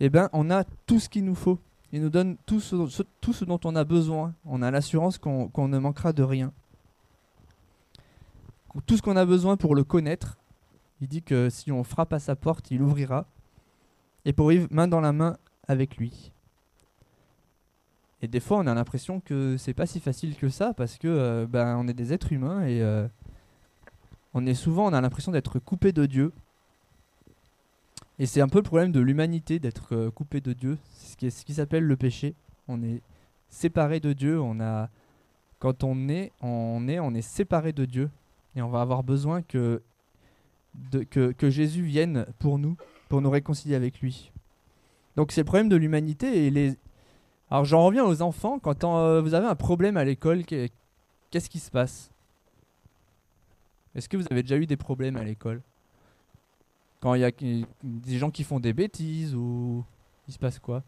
eh 0.01 0.11
ben 0.11 0.29
on 0.33 0.51
a 0.51 0.65
tout 0.87 0.99
ce 1.01 1.09
qu'il 1.09 1.25
nous 1.25 1.35
faut. 1.35 1.59
Il 1.93 2.03
nous 2.03 2.11
donne 2.11 2.37
tout 2.47 2.61
ce, 2.61 3.45
dont 3.45 3.61
on 3.65 3.77
a 3.77 3.85
besoin. 3.85 4.35
On 4.45 4.61
a 4.63 4.71
l'assurance 4.71 5.19
qu'on 5.19 5.49
qu'on 5.49 5.69
ne 5.69 5.79
manquera 5.79 6.13
de 6.13 6.23
rien. 6.23 6.53
Tout 8.87 8.97
ce 8.97 9.03
qu'on 9.03 9.17
a 9.17 9.25
besoin 9.25 9.57
pour 9.57 9.75
le 9.75 9.85
connaître. 9.85 10.37
Il 11.01 11.09
dit 11.09 11.23
que 11.23 11.49
si 11.51 11.73
on 11.73 11.85
frappe 11.85 12.13
à 12.13 12.19
sa 12.19 12.37
porte, 12.37 12.71
il 12.71 12.83
ouvrira. 12.83 13.27
Et 14.25 14.33
pour 14.33 14.49
vivre 14.49 14.67
main 14.71 14.89
dans 14.89 15.01
la 15.01 15.13
main 15.13 15.37
avec 15.69 15.97
lui. 15.97 16.33
Et 18.23 18.29
des 18.29 18.41
fois, 18.41 18.59
on 18.59 18.67
a 18.67 18.75
l'impression 18.75 19.21
que 19.21 19.57
c'est 19.57 19.75
pas 19.75 19.87
si 19.87 20.01
facile 20.01 20.37
que 20.37 20.49
ça 20.49 20.73
parce 20.75 20.97
que 20.97 21.07
euh, 21.07 21.47
ben, 21.47 21.77
on 21.77 21.87
est 21.87 21.95
des 21.95 22.13
êtres 22.13 22.33
humains 22.33 22.67
et 22.67 22.83
euh, 22.83 23.07
on 24.35 24.47
est 24.47 24.55
souvent, 24.55 24.87
on 24.87 24.93
a 24.93 25.01
l'impression 25.01 25.33
d'être 25.33 25.59
coupé 25.59 25.93
de 25.93 26.07
Dieu. 26.07 26.33
Et 28.19 28.27
c'est 28.27 28.41
un 28.41 28.49
peu 28.49 28.59
le 28.59 28.65
problème 28.65 28.93
de 28.93 29.01
l'humanité 29.01 29.59
d'être 29.59 29.95
euh, 29.95 30.11
coupé 30.11 30.41
de 30.41 30.53
Dieu. 30.53 30.79
C'est 30.95 31.31
ce 31.31 31.45
qui, 31.45 31.55
s'appelle 31.55 31.85
le 31.85 31.97
péché. 31.97 32.35
On 32.67 32.83
est 32.83 33.03
séparé 33.51 34.01
de 34.01 34.13
Dieu. 34.13 34.41
On 34.41 34.59
a, 34.61 34.89
quand 35.59 35.85
on 35.85 36.09
est, 36.09 36.33
on 36.41 36.89
est, 36.89 36.99
on 36.99 37.13
est 37.15 37.23
séparé 37.23 37.73
de 37.73 37.85
Dieu. 37.85 38.11
Et 38.55 38.63
on 38.63 38.69
va 38.71 38.81
avoir 38.81 39.03
besoin 39.03 39.43
que, 39.43 39.83
de, 40.93 41.03
que, 41.03 41.51
Jésus 41.51 41.83
vienne 41.83 42.27
pour 42.39 42.59
nous, 42.59 42.77
pour 43.11 43.21
nous 43.21 43.31
réconcilier 43.31 43.75
avec 43.75 44.01
lui. 44.01 44.33
Donc 45.17 45.31
c'est 45.33 45.43
le 45.43 45.47
problème 45.47 45.69
de 45.69 45.77
l'humanité 45.77 46.47
et 46.47 46.51
les. 46.51 46.75
Alors 47.51 47.65
j'en 47.67 47.85
reviens 47.85 48.05
aux 48.05 48.23
enfants. 48.23 48.59
Quand 48.59 48.83
euh, 48.85 49.21
vous 49.21 49.35
avez 49.35 49.47
un 49.47 49.55
problème 49.55 49.99
à 49.99 50.05
l'école, 50.05 50.45
qu'est- 50.45 50.73
qu'est-ce 51.31 51.51
qui 51.51 51.59
se 51.59 51.71
passe? 51.71 52.11
Est-ce 53.95 54.09
que 54.09 54.17
vous 54.17 54.27
avez 54.31 54.43
déjà 54.43 54.57
eu 54.57 54.67
des 54.67 54.77
problèmes 54.77 55.17
à 55.17 55.25
l'école? 55.25 55.63
Quand 57.01 57.15
il 57.15 57.21
y 57.21 57.25
a 57.25 57.31
des 57.83 58.19
gens 58.19 58.31
qui 58.31 58.45
font 58.45 58.61
des 58.61 58.73
bêtises 58.73 59.35
ou 59.35 59.85
il 60.29 60.35
se 60.35 60.39
passe 60.39 60.59
quoi? 60.59 60.83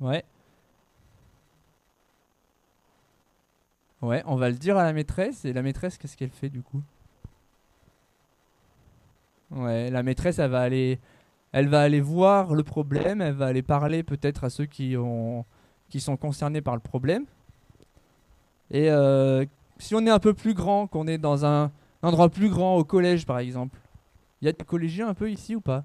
Ouais. 0.00 0.24
Ouais, 4.00 4.22
on 4.26 4.36
va 4.36 4.48
le 4.48 4.54
dire 4.56 4.76
à 4.76 4.84
la 4.84 4.92
maîtresse 4.92 5.44
et 5.44 5.52
la 5.52 5.62
maîtresse 5.62 5.98
qu'est-ce 5.98 6.16
qu'elle 6.16 6.30
fait 6.30 6.48
du 6.50 6.62
coup? 6.62 6.82
Ouais, 9.50 9.90
la 9.90 10.02
maîtresse 10.02 10.38
elle 10.38 10.50
va 10.50 10.60
aller 10.60 10.98
elle 11.52 11.68
va 11.68 11.80
aller 11.80 12.00
voir 12.00 12.54
le 12.54 12.62
problème, 12.62 13.22
elle 13.22 13.34
va 13.34 13.46
aller 13.46 13.62
parler 13.62 14.02
peut-être 14.02 14.44
à 14.44 14.50
ceux 14.50 14.66
qui 14.66 14.96
ont 14.96 15.44
qui 15.88 16.00
sont 16.00 16.16
concernés 16.16 16.60
par 16.60 16.74
le 16.74 16.80
problème. 16.80 17.24
Et 18.70 18.90
euh, 18.90 19.44
si 19.78 19.94
on 19.94 20.00
est 20.06 20.10
un 20.10 20.18
peu 20.18 20.34
plus 20.34 20.54
grand, 20.54 20.86
qu'on 20.86 21.06
est 21.06 21.18
dans 21.18 21.46
un 21.46 21.72
endroit 22.02 22.28
plus 22.28 22.48
grand 22.48 22.76
au 22.76 22.84
collège 22.84 23.26
par 23.26 23.38
exemple, 23.38 23.78
il 24.40 24.46
y 24.46 24.48
a 24.48 24.52
des 24.52 24.64
collégiens 24.64 25.08
un 25.08 25.14
peu 25.14 25.30
ici 25.30 25.56
ou 25.56 25.60
pas? 25.60 25.84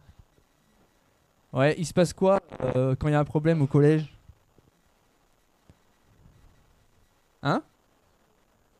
Ouais, 1.52 1.76
il 1.78 1.86
se 1.86 1.94
passe 1.94 2.14
quoi 2.14 2.40
euh, 2.76 2.96
quand 2.96 3.08
il 3.08 3.12
y 3.12 3.16
a 3.16 3.20
un 3.20 3.26
problème 3.26 3.62
au 3.62 3.68
collège? 3.68 4.18
Hein? 7.44 7.62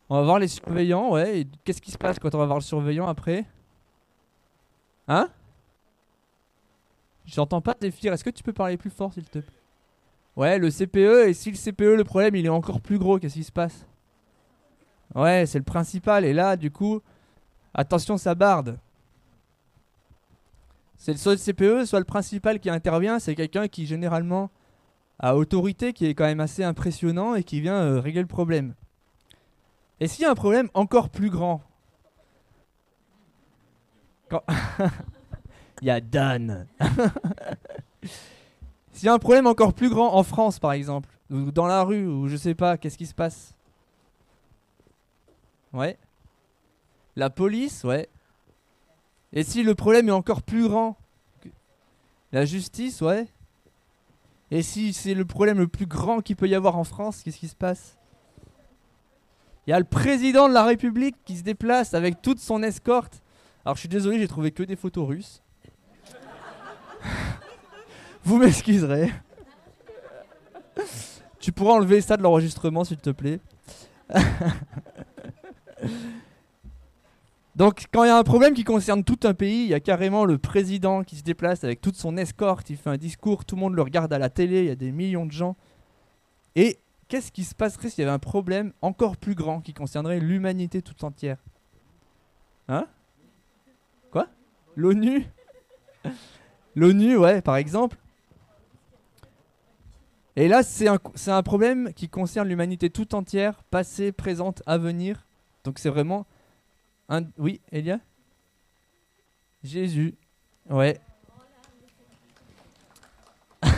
On 0.08 0.16
va 0.16 0.22
voir 0.22 0.38
les 0.38 0.48
surveillants, 0.48 1.10
ouais. 1.12 1.46
Qu'est-ce 1.64 1.80
qui 1.80 1.90
se 1.90 1.98
passe 1.98 2.18
quand 2.18 2.34
on 2.34 2.38
va 2.38 2.46
voir 2.46 2.58
le 2.58 2.64
surveillant 2.64 3.06
après? 3.06 3.44
Hein? 5.08 5.28
J'entends 7.26 7.60
pas 7.60 7.74
Zéphyr. 7.80 8.12
Est-ce 8.12 8.24
que 8.24 8.30
tu 8.30 8.42
peux 8.42 8.52
parler 8.52 8.76
plus 8.76 8.90
fort 8.90 9.12
s'il 9.12 9.24
te 9.24 9.38
plaît? 9.38 9.44
Ouais, 10.36 10.58
le 10.58 10.70
CPE. 10.70 11.28
Et 11.28 11.34
si 11.34 11.50
le 11.50 11.56
CPE, 11.56 11.96
le 11.96 12.04
problème, 12.04 12.34
il 12.34 12.44
est 12.46 12.50
encore 12.50 12.80
plus 12.80 12.98
gros, 12.98 13.18
qu'est-ce 13.18 13.34
qui 13.34 13.44
se 13.44 13.52
passe? 13.52 13.86
Ouais, 15.14 15.46
c'est 15.46 15.58
le 15.58 15.64
principal. 15.64 16.24
Et 16.24 16.32
là, 16.32 16.56
du 16.56 16.70
coup, 16.70 17.00
attention, 17.74 18.16
ça 18.16 18.34
barde. 18.34 18.78
C'est 20.96 21.16
soit 21.18 21.32
le 21.34 21.38
CPE, 21.38 21.84
soit 21.84 21.98
le 21.98 22.04
principal 22.04 22.60
qui 22.60 22.70
intervient. 22.70 23.18
C'est 23.18 23.34
quelqu'un 23.34 23.68
qui, 23.68 23.86
généralement, 23.86 24.50
a 25.18 25.36
autorité, 25.36 25.92
qui 25.92 26.06
est 26.06 26.14
quand 26.14 26.24
même 26.24 26.40
assez 26.40 26.64
impressionnant 26.64 27.34
et 27.34 27.44
qui 27.44 27.60
vient 27.60 27.76
euh, 27.76 28.00
régler 28.00 28.22
le 28.22 28.26
problème. 28.26 28.74
Et 30.00 30.08
s'il 30.08 30.22
y 30.22 30.24
a 30.24 30.30
un 30.30 30.34
problème 30.34 30.70
encore 30.74 31.10
plus 31.10 31.30
grand 31.30 31.62
Il 35.82 35.86
y 35.88 35.90
a 35.90 36.00
Dan. 36.00 36.66
S'il 38.92 39.06
y 39.06 39.08
a 39.08 39.12
un 39.12 39.18
problème 39.18 39.46
encore 39.46 39.74
plus 39.74 39.90
grand 39.90 40.14
en 40.14 40.22
France, 40.22 40.58
par 40.58 40.72
exemple, 40.72 41.08
ou 41.30 41.50
dans 41.50 41.66
la 41.66 41.82
rue, 41.82 42.06
ou 42.06 42.28
je 42.28 42.36
sais 42.36 42.54
pas, 42.54 42.78
qu'est-ce 42.78 42.96
qui 42.96 43.06
se 43.06 43.14
passe? 43.14 43.54
Ouais. 45.72 45.98
La 47.16 47.30
police, 47.30 47.84
ouais. 47.84 48.08
Et 49.32 49.42
si 49.42 49.62
le 49.62 49.74
problème 49.74 50.08
est 50.08 50.12
encore 50.12 50.42
plus 50.42 50.68
grand 50.68 50.96
La 52.32 52.44
justice, 52.44 53.00
ouais. 53.00 53.26
Et 54.50 54.62
si 54.62 54.92
c'est 54.92 55.14
le 55.14 55.24
problème 55.24 55.58
le 55.58 55.68
plus 55.68 55.86
grand 55.86 56.20
qu'il 56.20 56.36
peut 56.36 56.48
y 56.48 56.54
avoir 56.54 56.76
en 56.76 56.84
France, 56.84 57.22
qu'est-ce 57.22 57.38
qui 57.38 57.48
se 57.48 57.56
passe? 57.56 57.98
Il 59.66 59.70
y 59.70 59.72
a 59.72 59.78
le 59.78 59.84
président 59.84 60.48
de 60.48 60.54
la 60.54 60.64
République 60.64 61.16
qui 61.24 61.36
se 61.36 61.42
déplace 61.42 61.94
avec 61.94 62.20
toute 62.20 62.38
son 62.38 62.62
escorte. 62.62 63.22
Alors 63.64 63.76
je 63.76 63.80
suis 63.80 63.88
désolé, 63.88 64.18
j'ai 64.18 64.28
trouvé 64.28 64.50
que 64.50 64.62
des 64.62 64.76
photos 64.76 65.08
russes. 65.08 65.42
Vous 68.24 68.36
m'excuserez. 68.36 69.10
Tu 71.40 71.52
pourras 71.52 71.74
enlever 71.74 72.00
ça 72.00 72.16
de 72.16 72.22
l'enregistrement, 72.22 72.84
s'il 72.84 72.98
te 72.98 73.10
plaît. 73.10 73.40
Donc, 77.56 77.84
quand 77.92 78.02
il 78.02 78.08
y 78.08 78.10
a 78.10 78.18
un 78.18 78.24
problème 78.24 78.52
qui 78.52 78.64
concerne 78.64 79.04
tout 79.04 79.20
un 79.22 79.34
pays, 79.34 79.62
il 79.62 79.68
y 79.68 79.74
a 79.74 79.80
carrément 79.80 80.24
le 80.24 80.38
président 80.38 81.04
qui 81.04 81.16
se 81.16 81.22
déplace 81.22 81.62
avec 81.62 81.80
toute 81.80 81.94
son 81.94 82.16
escorte, 82.16 82.68
il 82.70 82.76
fait 82.76 82.90
un 82.90 82.96
discours, 82.96 83.44
tout 83.44 83.54
le 83.54 83.60
monde 83.60 83.74
le 83.74 83.82
regarde 83.82 84.12
à 84.12 84.18
la 84.18 84.28
télé, 84.28 84.60
il 84.60 84.66
y 84.66 84.70
a 84.70 84.74
des 84.74 84.90
millions 84.90 85.24
de 85.24 85.32
gens. 85.32 85.56
Et 86.56 86.78
qu'est-ce 87.06 87.30
qui 87.30 87.44
se 87.44 87.54
passerait 87.54 87.90
s'il 87.90 88.02
y 88.02 88.06
avait 88.06 88.14
un 88.14 88.18
problème 88.18 88.72
encore 88.82 89.16
plus 89.16 89.36
grand 89.36 89.60
qui 89.60 89.72
concernerait 89.72 90.18
l'humanité 90.18 90.82
toute 90.82 91.04
entière? 91.04 91.38
Hein? 92.68 92.86
Quoi? 94.10 94.26
L'ONU? 94.74 95.24
L'ONU, 96.74 97.16
ouais, 97.16 97.40
par 97.40 97.54
exemple. 97.56 97.98
Et 100.36 100.48
là, 100.48 100.64
c'est 100.64 100.88
un, 100.88 101.42
problème 101.42 101.92
qui 101.94 102.08
concerne 102.08 102.48
l'humanité 102.48 102.90
toute 102.90 103.14
entière, 103.14 103.62
passée, 103.70 104.10
présente, 104.10 104.62
à 104.66 104.78
venir. 104.78 105.24
Donc 105.62 105.78
c'est 105.78 105.88
vraiment 105.88 106.26
un... 107.08 107.22
Oui, 107.38 107.60
Elia? 107.72 107.98
Jésus. 109.62 110.14
Ouais. 110.68 111.00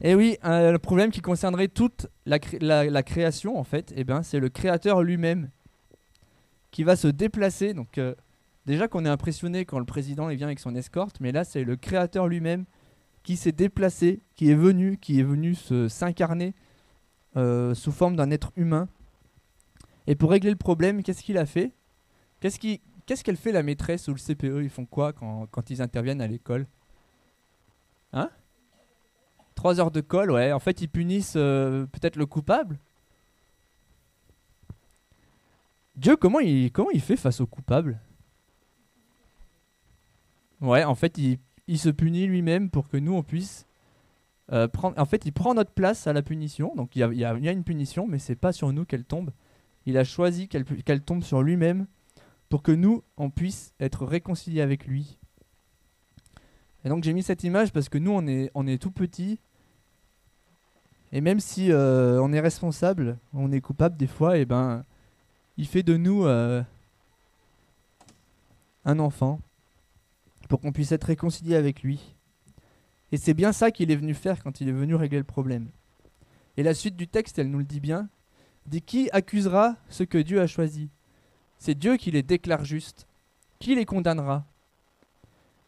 Et 0.00 0.14
oui, 0.14 0.36
un- 0.42 0.72
le 0.72 0.78
problème 0.78 1.10
qui 1.10 1.20
concernerait 1.20 1.68
toute 1.68 2.08
la, 2.26 2.38
la- 2.60 3.02
création, 3.02 3.56
en 3.58 3.64
fait, 3.64 3.92
eh 3.96 4.04
ben, 4.04 4.22
c'est 4.22 4.40
le 4.40 4.48
créateur 4.48 5.02
lui-même 5.02 5.50
qui 6.70 6.82
va 6.84 6.96
se 6.96 7.08
déplacer. 7.08 7.72
Donc, 7.74 7.98
euh, 7.98 8.14
déjà 8.66 8.88
qu'on 8.88 9.04
est 9.04 9.08
impressionné 9.08 9.64
quand 9.64 9.78
le 9.78 9.84
président 9.84 10.26
vient 10.28 10.46
avec 10.46 10.58
son 10.60 10.74
escorte, 10.74 11.20
mais 11.20 11.30
là, 11.32 11.44
c'est 11.44 11.64
le 11.64 11.76
créateur 11.76 12.26
lui-même 12.26 12.64
qui 13.22 13.36
s'est 13.36 13.52
déplacé, 13.52 14.20
qui 14.34 14.50
est 14.50 14.54
venu, 14.56 14.96
qui 14.98 15.20
est 15.20 15.24
venu 15.24 15.54
s'incarner 15.88 16.54
euh, 17.36 17.72
sous 17.74 17.92
forme 17.92 18.16
d'un 18.16 18.30
être 18.32 18.50
humain. 18.56 18.88
Et 20.06 20.14
pour 20.14 20.30
régler 20.30 20.50
le 20.50 20.56
problème, 20.56 21.02
qu'est-ce 21.02 21.22
qu'il 21.22 21.38
a 21.38 21.46
fait? 21.46 21.72
Qu'est-ce 22.40 23.24
qu'elle 23.24 23.36
fait 23.36 23.52
la 23.52 23.62
maîtresse 23.62 24.08
ou 24.08 24.14
le 24.14 24.18
CPE 24.18 24.62
Ils 24.62 24.70
font 24.70 24.86
quoi 24.86 25.12
quand, 25.12 25.46
quand 25.50 25.70
ils 25.70 25.80
interviennent 25.80 26.20
à 26.20 26.26
l'école? 26.26 26.66
Hein? 28.12 28.30
Trois 29.54 29.80
heures 29.80 29.90
de 29.90 30.00
colle, 30.00 30.32
ouais. 30.32 30.52
En 30.52 30.58
fait, 30.58 30.80
ils 30.80 30.88
punissent 30.88 31.34
euh, 31.36 31.86
peut-être 31.86 32.16
le 32.16 32.26
coupable? 32.26 32.78
Dieu, 35.94 36.16
comment 36.16 36.40
il, 36.40 36.72
comment 36.72 36.90
il 36.90 37.00
fait 37.00 37.16
face 37.16 37.40
au 37.40 37.46
coupable? 37.46 38.00
Ouais, 40.60 40.84
en 40.84 40.94
fait, 40.94 41.18
il, 41.18 41.38
il 41.68 41.78
se 41.78 41.90
punit 41.90 42.26
lui-même 42.26 42.70
pour 42.70 42.88
que 42.88 42.96
nous, 42.96 43.14
on 43.14 43.22
puisse 43.22 43.66
euh, 44.52 44.68
prendre... 44.68 44.98
En 44.98 45.04
fait, 45.04 45.26
il 45.26 45.32
prend 45.32 45.54
notre 45.54 45.72
place 45.72 46.06
à 46.06 46.12
la 46.12 46.22
punition. 46.22 46.74
Donc, 46.74 46.96
il 46.96 47.00
y 47.00 47.02
a, 47.02 47.12
y 47.12 47.48
a 47.48 47.52
une 47.52 47.64
punition, 47.64 48.06
mais 48.06 48.18
c'est 48.18 48.34
pas 48.34 48.52
sur 48.52 48.72
nous 48.72 48.84
qu'elle 48.84 49.04
tombe. 49.04 49.30
Il 49.86 49.98
a 49.98 50.04
choisi 50.04 50.48
qu'elle 50.48 51.02
tombe 51.02 51.22
sur 51.22 51.42
lui-même 51.42 51.86
pour 52.48 52.62
que 52.62 52.72
nous, 52.72 53.02
on 53.16 53.30
puisse 53.30 53.72
être 53.80 54.04
réconciliés 54.04 54.60
avec 54.60 54.86
lui. 54.86 55.18
Et 56.84 56.88
donc, 56.88 57.04
j'ai 57.04 57.12
mis 57.12 57.22
cette 57.22 57.44
image 57.44 57.72
parce 57.72 57.88
que 57.88 57.98
nous, 57.98 58.10
on 58.12 58.66
est, 58.66 58.78
tout 58.78 58.90
petit. 58.90 59.38
Et 61.12 61.20
même 61.20 61.40
si 61.40 61.70
euh, 61.70 62.20
on 62.20 62.32
est 62.32 62.40
responsable, 62.40 63.18
on 63.32 63.52
est 63.52 63.60
coupable 63.60 63.96
des 63.96 64.06
fois, 64.06 64.38
et 64.38 64.44
ben, 64.44 64.84
il 65.56 65.66
fait 65.66 65.82
de 65.82 65.96
nous 65.96 66.24
euh, 66.24 66.62
un 68.84 68.98
enfant 68.98 69.40
pour 70.48 70.60
qu'on 70.60 70.72
puisse 70.72 70.92
être 70.92 71.04
réconcilié 71.04 71.56
avec 71.56 71.82
lui. 71.82 72.14
Et 73.12 73.16
c'est 73.16 73.34
bien 73.34 73.52
ça 73.52 73.70
qu'il 73.70 73.90
est 73.90 73.96
venu 73.96 74.14
faire 74.14 74.42
quand 74.42 74.60
il 74.60 74.68
est 74.68 74.72
venu 74.72 74.94
régler 74.94 75.18
le 75.18 75.24
problème. 75.24 75.68
Et 76.56 76.62
la 76.62 76.74
suite 76.74 76.96
du 76.96 77.08
texte, 77.08 77.38
elle 77.38 77.50
nous 77.50 77.58
le 77.58 77.64
dit 77.64 77.80
bien. 77.80 78.08
Dit 78.66 78.82
qui 78.82 79.10
accusera 79.12 79.76
ce 79.88 80.04
que 80.04 80.18
Dieu 80.18 80.40
a 80.40 80.46
choisi? 80.46 80.88
C'est 81.58 81.74
Dieu 81.74 81.96
qui 81.96 82.10
les 82.10 82.22
déclare 82.22 82.64
justes. 82.64 83.06
Qui 83.58 83.74
les 83.74 83.84
condamnera? 83.84 84.44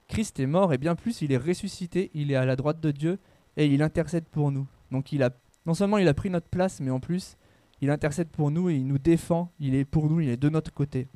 Christ 0.09 0.39
est 0.39 0.47
mort 0.47 0.73
et 0.73 0.79
bien 0.79 0.95
plus, 0.95 1.23
il 1.23 1.33
est 1.33 1.37
ressuscité, 1.37 2.11
il 2.15 2.31
est 2.31 2.37
à 2.37 2.45
la 2.45 2.57
droite 2.57 2.81
de 2.81 2.91
Dieu 2.91 3.19
et 3.57 3.67
il 3.67 3.83
intercède 3.83 4.25
pour 4.25 4.51
nous. 4.51 4.67
Donc 4.91 5.13
il 5.13 5.23
a 5.23 5.31
non 5.67 5.75
seulement 5.75 5.99
il 5.99 6.09
a 6.09 6.15
pris 6.15 6.31
notre 6.31 6.49
place, 6.49 6.81
mais 6.81 6.91
en 6.91 7.01
plus 7.01 7.37
il 7.81 7.91
intercède 7.91 8.29
pour 8.29 8.51
nous 8.51 8.71
et 8.71 8.75
il 8.75 8.87
nous 8.87 8.99
défend, 8.99 9.51
il 9.61 9.75
est 9.75 9.85
pour 9.85 10.09
nous, 10.09 10.21
il 10.21 10.29
est 10.29 10.37
de 10.37 10.49
notre 10.49 10.73
côté. 10.73 11.09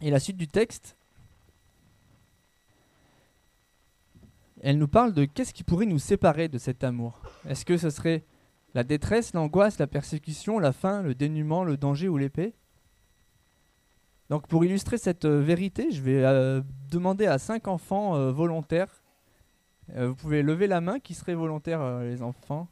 Et 0.00 0.10
la 0.10 0.20
suite 0.20 0.36
du 0.36 0.46
texte, 0.46 0.96
elle 4.62 4.78
nous 4.78 4.88
parle 4.88 5.12
de 5.12 5.24
qu'est-ce 5.24 5.54
qui 5.54 5.64
pourrait 5.64 5.86
nous 5.86 5.98
séparer 5.98 6.48
de 6.48 6.58
cet 6.58 6.84
amour. 6.84 7.20
Est-ce 7.48 7.64
que 7.64 7.76
ce 7.76 7.90
serait 7.90 8.24
la 8.74 8.84
détresse, 8.84 9.34
l'angoisse, 9.34 9.78
la 9.78 9.86
persécution, 9.86 10.58
la 10.58 10.72
faim, 10.72 11.02
le 11.02 11.14
dénuement, 11.14 11.64
le 11.64 11.76
danger 11.76 12.08
ou 12.08 12.16
l'épée? 12.16 12.54
Donc 14.30 14.46
pour 14.46 14.64
illustrer 14.64 14.98
cette 14.98 15.24
euh, 15.24 15.40
vérité, 15.40 15.90
je 15.90 16.02
vais 16.02 16.22
euh, 16.22 16.60
demander 16.90 17.26
à 17.26 17.38
cinq 17.38 17.66
enfants 17.66 18.14
euh, 18.16 18.30
volontaires. 18.30 19.02
Vous 19.96 20.14
pouvez 20.14 20.42
lever 20.42 20.66
la 20.66 20.82
main 20.82 21.00
qui 21.00 21.14
serait 21.14 21.34
volontaire, 21.34 22.00
les 22.00 22.20
enfants? 22.20 22.68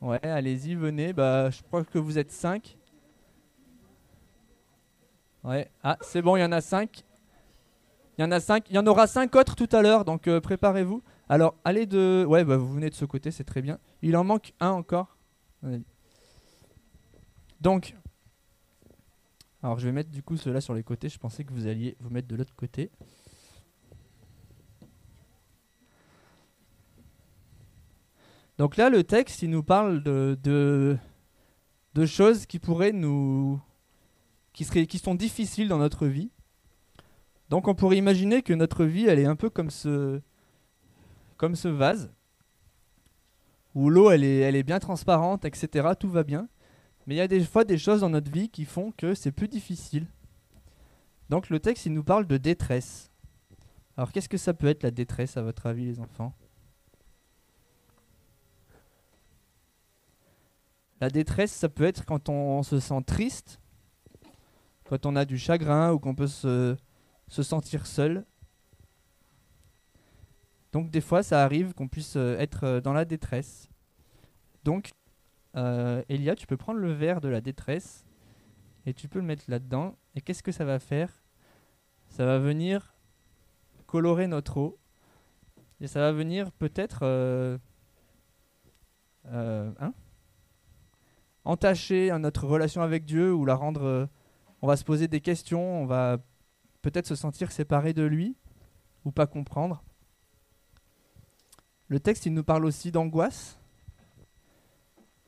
Ouais, 0.00 0.18
allez-y, 0.24 0.74
venez. 0.74 1.12
Bah, 1.12 1.50
je 1.50 1.62
crois 1.62 1.84
que 1.84 2.00
vous 2.00 2.18
êtes 2.18 2.32
cinq. 2.32 2.76
Ouais. 5.44 5.70
Ah, 5.84 5.96
c'est 6.00 6.20
bon, 6.20 6.34
il 6.34 6.40
y 6.40 6.44
en 6.44 6.50
a 6.50 6.60
5. 6.60 7.04
Il 8.22 8.26
y 8.26 8.28
en 8.28 8.30
a 8.30 8.38
5. 8.38 8.70
Il 8.70 8.76
y 8.76 8.78
en 8.78 8.86
aura 8.86 9.08
5 9.08 9.34
autres 9.34 9.56
tout 9.56 9.68
à 9.72 9.82
l'heure, 9.82 10.04
donc 10.04 10.28
euh, 10.28 10.40
préparez-vous. 10.40 11.02
Alors, 11.28 11.56
allez 11.64 11.86
de. 11.86 12.24
Ouais, 12.24 12.44
bah, 12.44 12.56
vous 12.56 12.72
venez 12.72 12.88
de 12.88 12.94
ce 12.94 13.04
côté, 13.04 13.32
c'est 13.32 13.42
très 13.42 13.62
bien. 13.62 13.80
Il 14.00 14.16
en 14.16 14.22
manque 14.22 14.52
un 14.60 14.70
encore. 14.70 15.16
Donc. 17.60 17.96
Alors, 19.60 19.80
je 19.80 19.86
vais 19.86 19.92
mettre 19.92 20.10
du 20.10 20.22
coup 20.22 20.36
ceux-là 20.36 20.60
sur 20.60 20.72
les 20.72 20.84
côtés. 20.84 21.08
Je 21.08 21.18
pensais 21.18 21.42
que 21.42 21.52
vous 21.52 21.66
alliez 21.66 21.96
vous 21.98 22.10
mettre 22.10 22.28
de 22.28 22.36
l'autre 22.36 22.54
côté. 22.54 22.92
Donc 28.56 28.76
là, 28.76 28.88
le 28.88 29.02
texte, 29.02 29.42
il 29.42 29.50
nous 29.50 29.64
parle 29.64 30.00
de, 30.04 30.38
de, 30.40 30.96
de 31.94 32.06
choses 32.06 32.46
qui 32.46 32.60
pourraient 32.60 32.92
nous. 32.92 33.60
Qui, 34.52 34.62
seraient, 34.64 34.86
qui 34.86 34.98
sont 34.98 35.16
difficiles 35.16 35.66
dans 35.66 35.78
notre 35.78 36.06
vie. 36.06 36.30
Donc 37.52 37.68
on 37.68 37.74
pourrait 37.74 37.98
imaginer 37.98 38.40
que 38.40 38.54
notre 38.54 38.86
vie, 38.86 39.04
elle 39.04 39.18
est 39.18 39.26
un 39.26 39.36
peu 39.36 39.50
comme 39.50 39.68
ce, 39.68 40.22
vase, 41.68 42.10
où 43.74 43.90
l'eau, 43.90 44.10
elle 44.10 44.24
est, 44.24 44.38
elle 44.38 44.56
est 44.56 44.62
bien 44.62 44.78
transparente, 44.78 45.44
etc. 45.44 45.90
Tout 46.00 46.08
va 46.08 46.22
bien. 46.22 46.48
Mais 47.06 47.14
il 47.14 47.18
y 47.18 47.20
a 47.20 47.28
des 47.28 47.44
fois 47.44 47.64
des 47.64 47.76
choses 47.76 48.00
dans 48.00 48.08
notre 48.08 48.32
vie 48.32 48.48
qui 48.48 48.64
font 48.64 48.90
que 48.96 49.12
c'est 49.12 49.32
plus 49.32 49.48
difficile. 49.48 50.06
Donc 51.28 51.50
le 51.50 51.60
texte, 51.60 51.84
il 51.84 51.92
nous 51.92 52.02
parle 52.02 52.26
de 52.26 52.38
détresse. 52.38 53.10
Alors 53.98 54.12
qu'est-ce 54.12 54.30
que 54.30 54.38
ça 54.38 54.54
peut 54.54 54.68
être 54.68 54.82
la 54.82 54.90
détresse 54.90 55.36
à 55.36 55.42
votre 55.42 55.66
avis, 55.66 55.84
les 55.84 56.00
enfants? 56.00 56.32
La 61.02 61.10
détresse, 61.10 61.52
ça 61.52 61.68
peut 61.68 61.84
être 61.84 62.06
quand 62.06 62.30
on 62.30 62.62
se 62.62 62.80
sent 62.80 63.02
triste, 63.06 63.60
quand 64.84 65.04
on 65.04 65.16
a 65.16 65.26
du 65.26 65.36
chagrin 65.36 65.92
ou 65.92 65.98
qu'on 65.98 66.14
peut 66.14 66.28
se, 66.28 66.78
se 67.32 67.42
sentir 67.42 67.86
seul. 67.86 68.26
Donc 70.72 70.90
des 70.90 71.00
fois, 71.00 71.22
ça 71.22 71.42
arrive 71.42 71.72
qu'on 71.72 71.88
puisse 71.88 72.16
euh, 72.16 72.36
être 72.38 72.64
euh, 72.64 72.80
dans 72.82 72.92
la 72.92 73.06
détresse. 73.06 73.70
Donc, 74.64 74.90
euh, 75.56 76.02
Elia, 76.10 76.34
tu 76.34 76.46
peux 76.46 76.58
prendre 76.58 76.78
le 76.78 76.92
verre 76.92 77.22
de 77.22 77.30
la 77.30 77.40
détresse 77.40 78.04
et 78.84 78.92
tu 78.92 79.08
peux 79.08 79.18
le 79.18 79.24
mettre 79.24 79.44
là-dedans. 79.48 79.96
Et 80.14 80.20
qu'est-ce 80.20 80.42
que 80.42 80.52
ça 80.52 80.66
va 80.66 80.78
faire? 80.78 81.24
Ça 82.08 82.26
va 82.26 82.38
venir 82.38 82.94
colorer 83.86 84.26
notre 84.26 84.58
eau. 84.58 84.78
Et 85.80 85.86
ça 85.86 86.00
va 86.00 86.12
venir 86.12 86.52
peut-être... 86.52 87.02
hein? 89.24 89.94
Entacher 91.44 92.10
hein, 92.10 92.18
notre 92.18 92.46
relation 92.46 92.82
avec 92.82 93.06
Dieu 93.06 93.32
ou 93.32 93.46
la 93.46 93.54
rendre... 93.54 94.08
on 94.60 94.66
va 94.66 94.76
se 94.76 94.84
poser 94.84 95.08
des 95.08 95.22
questions, 95.22 95.82
on 95.82 95.86
va 95.86 96.18
peut-être 96.82 97.06
se 97.06 97.14
sentir 97.14 97.52
séparé 97.52 97.92
de 97.92 98.02
lui 98.02 98.36
ou 99.04 99.12
pas 99.12 99.26
comprendre. 99.26 99.82
Le 101.88 102.00
texte, 102.00 102.26
il 102.26 102.34
nous 102.34 102.44
parle 102.44 102.64
aussi 102.64 102.90
d'angoisse. 102.90 103.58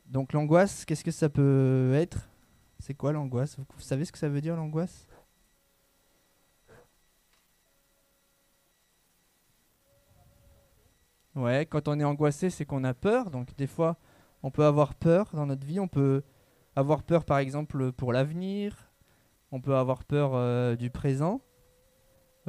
Donc 0.06 0.32
l'angoisse, 0.32 0.84
qu'est-ce 0.84 1.04
que 1.04 1.10
ça 1.10 1.28
peut 1.28 1.92
être? 1.94 2.28
C'est 2.78 2.94
quoi 2.94 3.12
l'angoisse? 3.12 3.56
Vous, 3.58 3.80
savez 3.80 4.04
ce 4.04 4.12
que 4.12 4.18
ça 4.18 4.28
veut 4.28 4.40
dire 4.40 4.56
l'angoisse? 4.56 5.06
Ouais, 11.34 11.66
quand 11.66 11.88
on 11.88 11.98
est 11.98 12.04
angoissé, 12.04 12.50
c'est 12.50 12.64
qu'on 12.64 12.84
a 12.84 12.94
peur. 12.94 13.30
Donc 13.30 13.54
des 13.56 13.66
fois, 13.66 13.96
on 14.42 14.50
peut 14.50 14.64
avoir 14.64 14.94
peur 14.94 15.30
dans 15.32 15.46
notre 15.46 15.66
vie. 15.66 15.80
On 15.80 15.88
peut 15.88 16.22
avoir 16.76 17.02
peur, 17.02 17.24
par 17.24 17.38
exemple, 17.38 17.92
pour 17.92 18.12
l'avenir. 18.12 18.93
On 19.54 19.60
peut 19.60 19.76
avoir 19.76 20.02
peur 20.02 20.32
euh, 20.34 20.74
du 20.74 20.90
présent. 20.90 21.40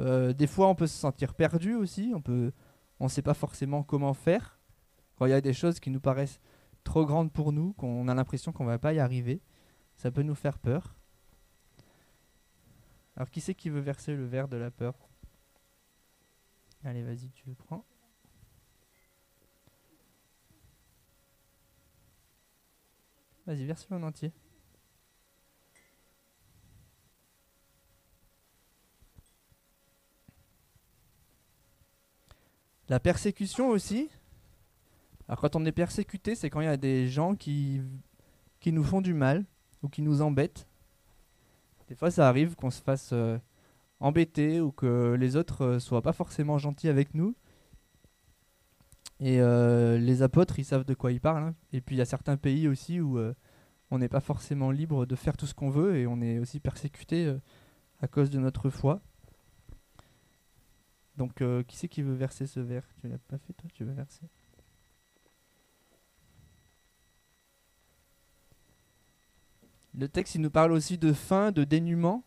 Euh, 0.00 0.32
des 0.32 0.48
fois, 0.48 0.66
on 0.66 0.74
peut 0.74 0.88
se 0.88 0.98
sentir 0.98 1.34
perdu 1.34 1.76
aussi. 1.76 2.10
On 2.16 2.20
peut, 2.20 2.50
on 2.98 3.04
ne 3.04 3.08
sait 3.08 3.22
pas 3.22 3.32
forcément 3.32 3.84
comment 3.84 4.12
faire. 4.12 4.58
Quand 5.14 5.26
il 5.26 5.30
y 5.30 5.32
a 5.32 5.40
des 5.40 5.52
choses 5.52 5.78
qui 5.78 5.90
nous 5.90 6.00
paraissent 6.00 6.40
trop 6.82 7.06
grandes 7.06 7.32
pour 7.32 7.52
nous, 7.52 7.74
qu'on 7.74 8.08
a 8.08 8.14
l'impression 8.14 8.50
qu'on 8.50 8.64
va 8.64 8.80
pas 8.80 8.92
y 8.92 8.98
arriver, 8.98 9.40
ça 9.94 10.10
peut 10.10 10.24
nous 10.24 10.34
faire 10.34 10.58
peur. 10.58 10.96
Alors, 13.14 13.30
qui 13.30 13.40
c'est 13.40 13.54
qui 13.54 13.70
veut 13.70 13.78
verser 13.78 14.16
le 14.16 14.24
verre 14.24 14.48
de 14.48 14.56
la 14.56 14.72
peur? 14.72 14.94
Allez, 16.82 17.04
vas-y, 17.04 17.30
tu 17.30 17.44
le 17.46 17.54
prends. 17.54 17.84
Vas-y, 23.46 23.64
verse-le 23.64 23.96
en 23.96 24.02
entier. 24.02 24.32
La 32.88 33.00
persécution 33.00 33.68
aussi. 33.68 34.08
Alors 35.28 35.40
quand 35.40 35.56
on 35.56 35.64
est 35.64 35.72
persécuté, 35.72 36.34
c'est 36.34 36.50
quand 36.50 36.60
il 36.60 36.66
y 36.66 36.68
a 36.68 36.76
des 36.76 37.08
gens 37.08 37.34
qui, 37.34 37.80
nous 38.66 38.84
font 38.84 39.00
du 39.00 39.14
mal 39.14 39.44
ou 39.82 39.88
qui 39.88 40.02
nous 40.02 40.22
embêtent. 40.22 40.68
Des 41.88 41.94
fois, 41.94 42.10
ça 42.10 42.28
arrive 42.28 42.56
qu'on 42.56 42.70
se 42.70 42.82
fasse 42.82 43.10
euh, 43.12 43.38
embêter 44.00 44.60
ou 44.60 44.72
que 44.72 45.14
les 45.18 45.36
autres 45.36 45.64
euh, 45.64 45.78
soient 45.78 46.02
pas 46.02 46.12
forcément 46.12 46.58
gentils 46.58 46.88
avec 46.88 47.14
nous. 47.14 47.34
Et 49.18 49.40
euh, 49.40 49.98
les 49.98 50.22
apôtres, 50.22 50.58
ils 50.58 50.64
savent 50.64 50.84
de 50.84 50.94
quoi 50.94 51.10
ils 51.12 51.20
parlent. 51.20 51.42
hein. 51.44 51.54
Et 51.72 51.80
puis 51.80 51.96
il 51.96 51.98
y 51.98 52.02
a 52.02 52.06
certains 52.06 52.36
pays 52.36 52.68
aussi 52.68 53.00
où 53.00 53.18
euh, 53.18 53.34
on 53.90 53.98
n'est 53.98 54.08
pas 54.08 54.20
forcément 54.20 54.70
libre 54.70 55.06
de 55.06 55.16
faire 55.16 55.36
tout 55.36 55.46
ce 55.46 55.54
qu'on 55.54 55.70
veut 55.70 55.96
et 55.96 56.06
on 56.06 56.20
est 56.20 56.38
aussi 56.38 56.60
persécuté 56.60 57.34
à 58.00 58.08
cause 58.08 58.30
de 58.30 58.38
notre 58.38 58.68
foi. 58.68 59.00
Donc, 61.16 61.40
euh, 61.40 61.62
qui 61.62 61.76
c'est 61.76 61.88
qui 61.88 62.02
veut 62.02 62.14
verser 62.14 62.46
ce 62.46 62.60
verre? 62.60 62.86
Tu 63.00 63.08
l'as 63.08 63.18
pas 63.18 63.38
fait, 63.38 63.52
toi? 63.54 63.70
Tu 63.72 63.84
veux 63.84 63.92
verser? 63.92 64.28
Le 69.98 70.08
texte, 70.08 70.34
il 70.34 70.42
nous 70.42 70.50
parle 70.50 70.72
aussi 70.72 70.98
de 70.98 71.12
faim, 71.14 71.52
de 71.52 71.64
dénuement. 71.64 72.22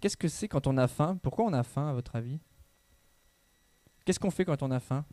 Qu'est-ce 0.00 0.16
que 0.18 0.28
c'est 0.28 0.46
quand 0.46 0.66
on 0.66 0.76
a 0.76 0.86
faim? 0.88 1.18
Pourquoi 1.22 1.46
on 1.46 1.54
a 1.54 1.62
faim, 1.62 1.88
à 1.88 1.94
votre 1.94 2.16
avis? 2.16 2.38
Qu'est-ce 4.04 4.20
qu'on 4.20 4.30
fait 4.30 4.44
quand 4.44 4.62
on 4.62 4.70
a 4.70 4.80
faim? 4.80 5.06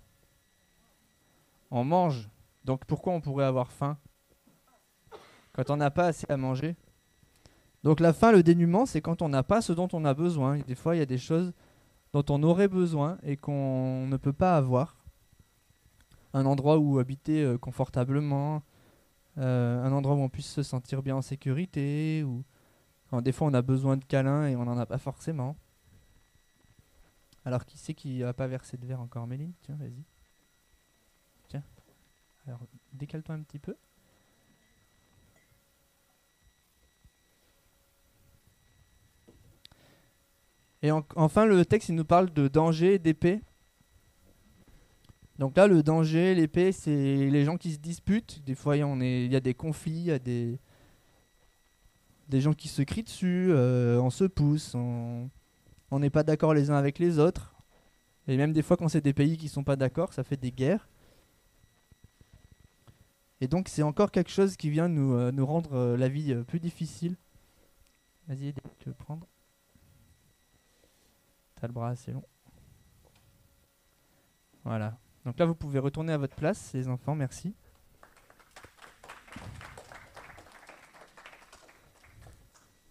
On 1.70 1.86
mange. 1.86 2.30
Donc, 2.66 2.84
pourquoi 2.84 3.14
on 3.14 3.22
pourrait 3.22 3.46
avoir 3.46 3.72
faim? 3.72 3.98
Quand 5.54 5.70
on 5.70 5.78
n'a 5.78 5.90
pas 5.90 6.08
assez 6.08 6.30
à 6.30 6.36
manger. 6.36 6.76
Donc, 7.84 8.02
la 8.02 8.12
faim, 8.12 8.34
le 8.34 8.44
dénuement, 8.44 8.86
c'est 8.86 9.02
quand 9.02 9.22
on 9.22 9.30
n'a 9.30 9.44
pas 9.44 9.62
ce 9.62 9.72
dont 9.72 9.88
on 9.94 10.04
a 10.04 10.14
besoin. 10.14 10.56
Et 10.56 10.64
des 10.64 10.76
fois, 10.76 10.98
il 10.98 11.00
y 11.00 11.02
a 11.02 11.06
des 11.06 11.18
choses 11.18 11.54
dont 12.14 12.26
on 12.30 12.44
aurait 12.44 12.68
besoin 12.68 13.18
et 13.24 13.38
qu'on 13.38 14.08
ne 14.08 14.18
peut 14.18 14.34
pas 14.34 14.58
avoir. 14.58 14.96
Un 16.34 16.46
endroit 16.46 16.78
où 16.78 17.00
habiter 17.00 17.44
euh, 17.44 17.58
confortablement, 17.58 18.64
euh, 19.38 19.84
un 19.84 19.92
endroit 19.92 20.16
où 20.16 20.20
on 20.20 20.30
puisse 20.30 20.50
se 20.50 20.64
sentir 20.64 21.02
bien 21.04 21.16
en 21.16 21.22
sécurité, 21.22 22.24
ou 22.24 22.44
quand 23.10 23.22
des 23.22 23.32
fois 23.32 23.48
on 23.48 23.54
a 23.54 23.62
besoin 23.62 23.98
de 23.98 24.06
câlins 24.06 24.48
et 24.48 24.56
on 24.56 24.66
n'en 24.66 24.78
a 24.78 24.86
pas 24.86 24.98
forcément. 24.98 25.56
Alors 27.44 27.66
qui 27.66 27.78
c'est 27.78 27.94
qui 27.94 28.24
a 28.24 28.34
pas 28.34 28.48
versé 28.48 28.78
de 28.78 28.86
verre 28.86 29.02
encore 29.02 29.28
Méline? 29.28 29.54
Tiens, 29.62 29.76
vas-y. 29.76 30.04
Tiens. 31.48 31.64
Alors 32.48 32.62
décale-toi 32.94 33.36
un 33.36 33.42
petit 33.42 33.60
peu. 33.60 33.76
Et 40.84 40.92
en- 40.92 41.06
enfin, 41.16 41.46
le 41.46 41.64
texte, 41.66 41.90
il 41.90 41.96
nous 41.96 42.06
parle 42.06 42.32
de 42.34 42.48
danger, 42.48 43.00
d'épée. 43.00 43.42
Donc 45.38 45.58
là, 45.58 45.68
le 45.68 45.82
danger, 45.84 46.36
l'épée, 46.36 46.72
c'est 46.72 47.30
les 47.30 47.46
gens 47.46 47.58
qui 47.58 47.72
se 47.72 47.80
disputent. 47.80 48.44
Des 48.46 48.56
fois, 48.56 48.78
il 48.78 49.32
y, 49.32 49.36
a 49.36 49.40
des 49.40 49.54
conflits, 49.54 49.92
il 49.92 50.04
y 50.06 50.12
a 50.12 50.20
des, 50.20 50.60
des 52.30 52.42
gens 52.42 52.54
qui 52.54 52.68
se 52.68 52.82
crient 52.84 53.04
dessus, 53.04 53.48
euh, 53.52 54.00
on 54.02 54.10
se 54.10 54.24
pousse, 54.26 54.76
on 54.76 55.30
n'est 55.92 56.10
pas 56.10 56.24
d'accord 56.24 56.54
les 56.54 56.70
uns 56.70 56.76
avec 56.76 57.00
les 57.00 57.20
autres. 57.20 57.54
Et 58.28 58.38
même 58.38 58.54
des 58.54 58.62
fois, 58.62 58.78
quand 58.78 58.88
c'est 58.88 59.02
des 59.02 59.14
pays 59.14 59.38
qui 59.38 59.50
sont 59.50 59.64
pas 59.64 59.76
d'accord, 59.76 60.14
ça 60.14 60.24
fait 60.24 60.38
des 60.38 60.52
guerres. 60.52 60.88
Et 63.42 63.48
donc, 63.48 63.68
c'est 63.68 63.82
encore 63.84 64.12
quelque 64.12 64.30
chose 64.30 64.56
qui 64.56 64.70
vient 64.70 64.88
nous, 64.88 65.14
euh, 65.14 65.32
rendre 65.44 65.74
euh, 65.74 65.98
la 65.98 66.08
vie 66.08 66.36
plus 66.48 66.60
difficile. 66.60 67.16
Vas-y, 68.28 68.54
tu 68.80 68.90
veux 68.90 68.94
prendre? 68.96 69.28
Le 71.68 71.74
bras 71.74 71.90
assez 71.90 72.12
long. 72.12 72.24
Voilà. 74.64 74.98
Donc 75.26 75.38
là, 75.38 75.46
vous 75.46 75.56
pouvez 75.56 75.80
retourner 75.80 76.14
à 76.14 76.18
votre 76.18 76.36
place, 76.36 76.74
les 76.74 76.88
enfants, 76.88 77.16
merci. 77.16 77.54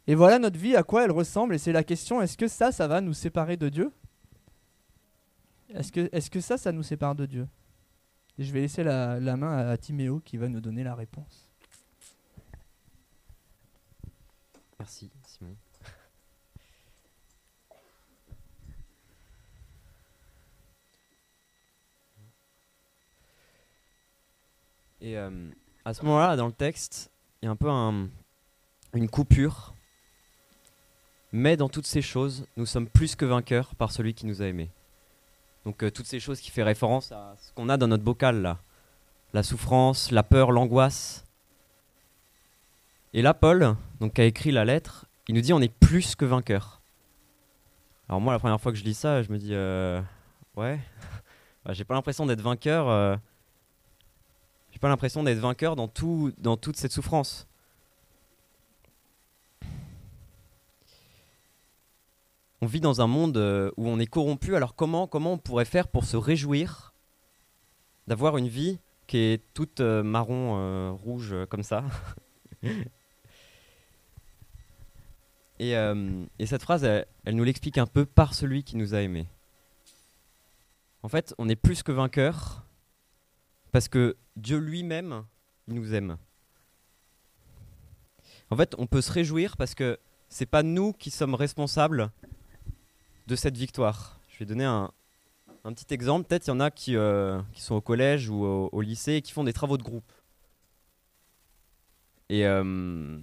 Et 0.06 0.14
voilà 0.14 0.38
notre 0.38 0.58
vie, 0.58 0.74
à 0.76 0.82
quoi 0.82 1.04
elle 1.04 1.12
ressemble, 1.12 1.54
et 1.54 1.58
c'est 1.58 1.72
la 1.72 1.84
question, 1.84 2.20
est-ce 2.20 2.36
que 2.36 2.48
ça, 2.48 2.72
ça 2.72 2.88
va 2.88 3.00
nous 3.00 3.12
séparer 3.12 3.56
de 3.56 3.68
Dieu? 3.68 3.92
Est-ce 5.68 5.92
que, 5.92 6.08
est 6.12 6.28
que 6.28 6.40
ça, 6.40 6.58
ça 6.58 6.72
nous 6.72 6.82
sépare 6.82 7.14
de 7.14 7.26
Dieu? 7.26 7.48
Et 8.38 8.44
je 8.44 8.52
vais 8.52 8.60
laisser 8.60 8.82
la, 8.82 9.18
main 9.36 9.68
à 9.68 9.76
Timéo 9.76 10.20
qui 10.20 10.36
va 10.36 10.48
nous 10.48 10.60
donner 10.60 10.82
la 10.82 10.94
réponse. 10.94 11.48
Merci, 14.78 15.10
Et 25.00 25.16
euh, 25.16 25.30
à 25.84 25.94
ce 25.94 26.04
moment-là, 26.04 26.36
dans 26.36 26.46
le 26.46 26.52
texte, 26.52 27.10
il 27.42 27.46
y 27.46 27.48
a 27.48 27.50
un 27.50 27.56
peu 27.56 27.70
un- 27.70 28.08
une 28.94 29.08
coupure. 29.08 29.74
Mais 31.32 31.56
dans 31.56 31.68
toutes 31.68 31.86
ces 31.86 32.02
choses, 32.02 32.46
nous 32.56 32.66
sommes 32.66 32.88
plus 32.88 33.14
que 33.16 33.24
vainqueurs 33.24 33.74
par 33.76 33.92
celui 33.92 34.14
qui 34.14 34.26
nous 34.26 34.42
a 34.42 34.46
aimés. 34.46 34.70
Donc 35.64 35.82
euh, 35.84 35.90
toutes 35.90 36.06
ces 36.06 36.20
choses 36.20 36.40
qui 36.40 36.50
fait 36.50 36.62
référence 36.62 37.12
à 37.12 37.34
ce 37.38 37.52
qu'on 37.52 37.68
a 37.68 37.76
dans 37.76 37.86
notre 37.86 38.02
bocal 38.02 38.42
là. 38.42 38.58
La 39.32 39.42
souffrance, 39.44 40.10
la 40.10 40.22
peur, 40.24 40.50
l'angoisse. 40.50 41.24
Et 43.12 43.22
là, 43.22 43.32
Paul, 43.34 43.76
donc, 44.00 44.14
qui 44.14 44.20
a 44.20 44.24
écrit 44.24 44.50
la 44.50 44.64
lettre, 44.64 45.06
il 45.28 45.34
nous 45.34 45.40
dit 45.40 45.52
on 45.52 45.60
est 45.60 45.72
plus 45.72 46.14
que 46.16 46.24
vainqueurs. 46.24 46.80
Alors 48.08 48.20
moi, 48.20 48.32
la 48.32 48.38
première 48.40 48.60
fois 48.60 48.72
que 48.72 48.78
je 48.78 48.82
lis 48.84 48.94
ça, 48.94 49.22
je 49.22 49.30
me 49.30 49.38
dis, 49.38 49.54
euh, 49.54 50.00
ouais, 50.56 50.80
Bah, 51.64 51.72
j'ai 51.74 51.84
pas 51.84 51.94
l'impression 51.94 52.26
d'être 52.26 52.40
vainqueur. 52.40 52.88
euh, 52.88 53.16
pas 54.80 54.88
l'impression 54.88 55.22
d'être 55.22 55.38
vainqueur 55.38 55.76
dans, 55.76 55.88
tout, 55.88 56.32
dans 56.38 56.56
toute 56.56 56.76
cette 56.76 56.92
souffrance. 56.92 57.46
On 62.62 62.66
vit 62.66 62.80
dans 62.80 63.00
un 63.00 63.06
monde 63.06 63.36
euh, 63.36 63.70
où 63.76 63.88
on 63.88 63.98
est 63.98 64.06
corrompu, 64.06 64.54
alors 64.56 64.74
comment, 64.74 65.06
comment 65.06 65.34
on 65.34 65.38
pourrait 65.38 65.64
faire 65.64 65.88
pour 65.88 66.04
se 66.04 66.16
réjouir 66.16 66.92
d'avoir 68.06 68.36
une 68.36 68.48
vie 68.48 68.78
qui 69.06 69.16
est 69.18 69.42
toute 69.54 69.80
euh, 69.80 70.02
marron, 70.02 70.56
euh, 70.58 70.90
rouge, 70.90 71.34
comme 71.48 71.62
ça 71.62 71.84
et, 75.58 75.72
et 76.38 76.46
cette 76.46 76.62
phrase, 76.62 76.84
elle 76.84 77.36
nous 77.36 77.44
l'explique 77.44 77.78
un 77.78 77.86
peu 77.86 78.04
par 78.04 78.34
celui 78.34 78.62
qui 78.62 78.76
nous 78.76 78.94
a 78.94 79.00
aimés. 79.00 79.26
En 81.02 81.08
fait, 81.08 81.34
on 81.38 81.48
est 81.48 81.56
plus 81.56 81.82
que 81.82 81.92
vainqueur 81.92 82.66
parce 83.72 83.88
que 83.88 84.16
Dieu 84.36 84.58
lui-même 84.58 85.24
il 85.68 85.74
nous 85.74 85.94
aime. 85.94 86.16
En 88.50 88.56
fait, 88.56 88.74
on 88.78 88.86
peut 88.86 89.00
se 89.00 89.12
réjouir 89.12 89.56
parce 89.56 89.74
que 89.74 89.98
c'est 90.28 90.46
pas 90.46 90.62
nous 90.62 90.92
qui 90.92 91.10
sommes 91.10 91.34
responsables 91.34 92.10
de 93.26 93.36
cette 93.36 93.56
victoire. 93.56 94.20
Je 94.28 94.38
vais 94.40 94.44
donner 94.44 94.64
un, 94.64 94.90
un 95.64 95.72
petit 95.72 95.92
exemple. 95.94 96.26
Peut-être 96.26 96.48
il 96.48 96.50
y 96.50 96.52
en 96.52 96.60
a 96.60 96.70
qui, 96.70 96.96
euh, 96.96 97.40
qui 97.52 97.62
sont 97.62 97.76
au 97.76 97.80
collège 97.80 98.28
ou 98.28 98.44
au, 98.44 98.80
lycée 98.80 99.14
et 99.14 99.22
qui 99.22 99.32
font 99.32 99.44
des 99.44 99.52
travaux 99.52 99.76
de 99.76 99.82
groupe. 99.82 100.12
Et, 102.28 102.46
euh, 102.46 103.18